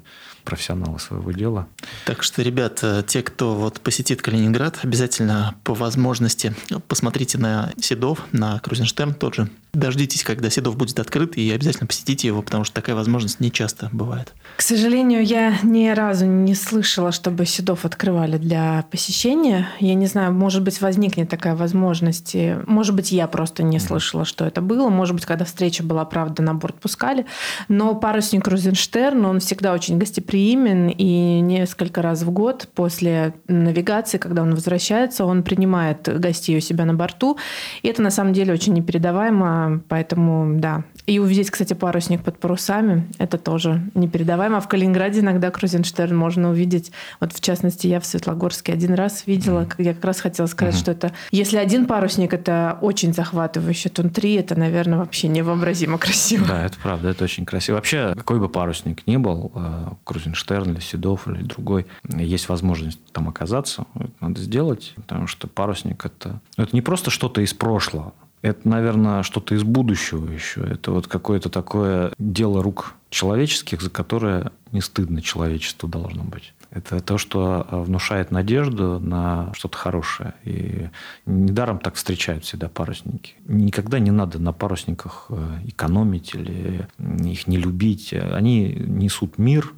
[0.49, 1.67] профессионалы своего дела.
[2.05, 6.55] Так что, ребят, э, те, кто вот посетит Калининград, обязательно по возможности
[6.87, 9.49] посмотрите на Седов, на Крузенштерн тот же.
[9.71, 13.89] Дождитесь, когда Седов будет открыт, и обязательно посетите его, потому что такая возможность не часто
[13.91, 14.33] бывает.
[14.55, 19.69] К сожалению, я ни разу не слышала, чтобы Седов открывали для посещения.
[19.79, 22.35] Я не знаю, может быть, возникнет такая возможность.
[22.65, 24.89] Может быть, я просто не слышала, что это было.
[24.89, 27.27] Может быть, когда встреча была, правда, на борт пускали.
[27.67, 29.99] Но парусник Крузенштерн, он всегда очень
[30.39, 36.61] гостеприимен, и несколько раз в год после навигации, когда он возвращается, он принимает гостей у
[36.61, 37.37] себя на борту.
[37.81, 40.83] И это, на самом деле, очень непередаваемо поэтому, да.
[41.09, 44.57] И увидеть, кстати, парусник под парусами, это тоже непередаваемо.
[44.57, 46.91] А в Калининграде иногда Крузенштерн можно увидеть.
[47.19, 50.77] Вот, в частности, я в Светлогорске один раз видела, я как раз хотела сказать, mm-hmm.
[50.77, 51.11] что это...
[51.31, 56.45] Если один парусник, это очень захватывающе, то три, это, наверное, вообще невообразимо красиво.
[56.45, 57.77] Да, это правда, это очень красиво.
[57.77, 63.27] Вообще, какой бы парусник ни был, э, Крузенштерн или Седов или другой, есть возможность там
[63.27, 66.39] оказаться, это надо сделать, потому что парусник это...
[66.55, 70.61] Это не просто что-то из прошлого, это, наверное, что-то из будущего еще.
[70.61, 76.53] Это вот какое-то такое дело рук человеческих, за которое не стыдно человечеству должно быть.
[76.71, 80.35] Это то, что внушает надежду на что-то хорошее.
[80.43, 80.89] И
[81.25, 83.33] недаром так встречают всегда парусники.
[83.47, 88.13] Никогда не надо на парусниках э, экономить или их не любить.
[88.13, 89.73] Они несут мир,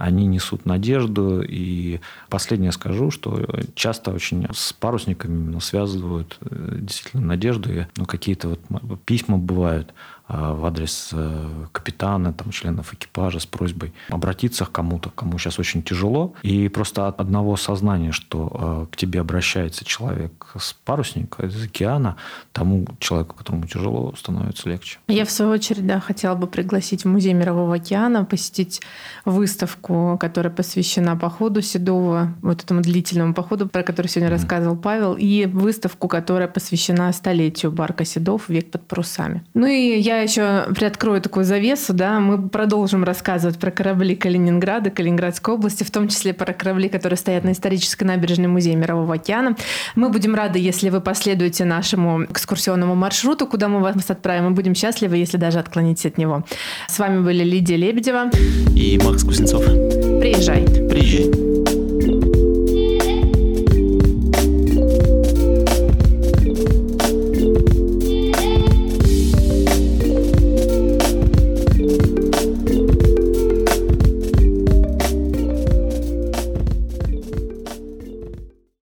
[0.00, 1.42] они несут надежду.
[1.42, 7.70] И последнее скажу, что часто очень с парусниками именно связывают э, действительно надежду.
[7.70, 9.92] И, ну, какие-то вот письма бывают
[10.30, 15.82] в адрес э, капитана, там, членов экипажа с просьбой обратиться к кому-то, кому сейчас очень
[15.82, 16.34] тяжело.
[16.42, 22.16] И просто от одного сознания, что э, к тебе обращается человек с парусника, из океана,
[22.52, 24.98] тому человеку, которому тяжело, становится легче.
[25.08, 28.80] Я, в свою очередь, да, хотела бы пригласить в Музей Мирового океана, посетить
[29.24, 34.32] выставку, которая посвящена походу Седова, вот этому длительному походу, про который сегодня mm-hmm.
[34.32, 39.44] рассказывал Павел, и выставку, которая посвящена столетию барка Седов «Век под парусами».
[39.54, 45.54] Ну и я еще приоткрою такую завесу, да, мы продолжим рассказывать про корабли Калининграда, Калининградской
[45.54, 49.56] области, в том числе про корабли, которые стоят на исторической набережной Музея Мирового океана.
[49.94, 54.44] Мы будем рады, если вы последуете нашему экскурсионному маршруту, куда мы вас отправим.
[54.44, 56.44] Мы будем счастливы, если даже отклонитесь от него.
[56.88, 58.30] С вами были Лидия Лебедева
[58.74, 59.64] и Макс Кузнецов.
[59.64, 60.64] Приезжай.
[60.88, 61.49] Приезжай.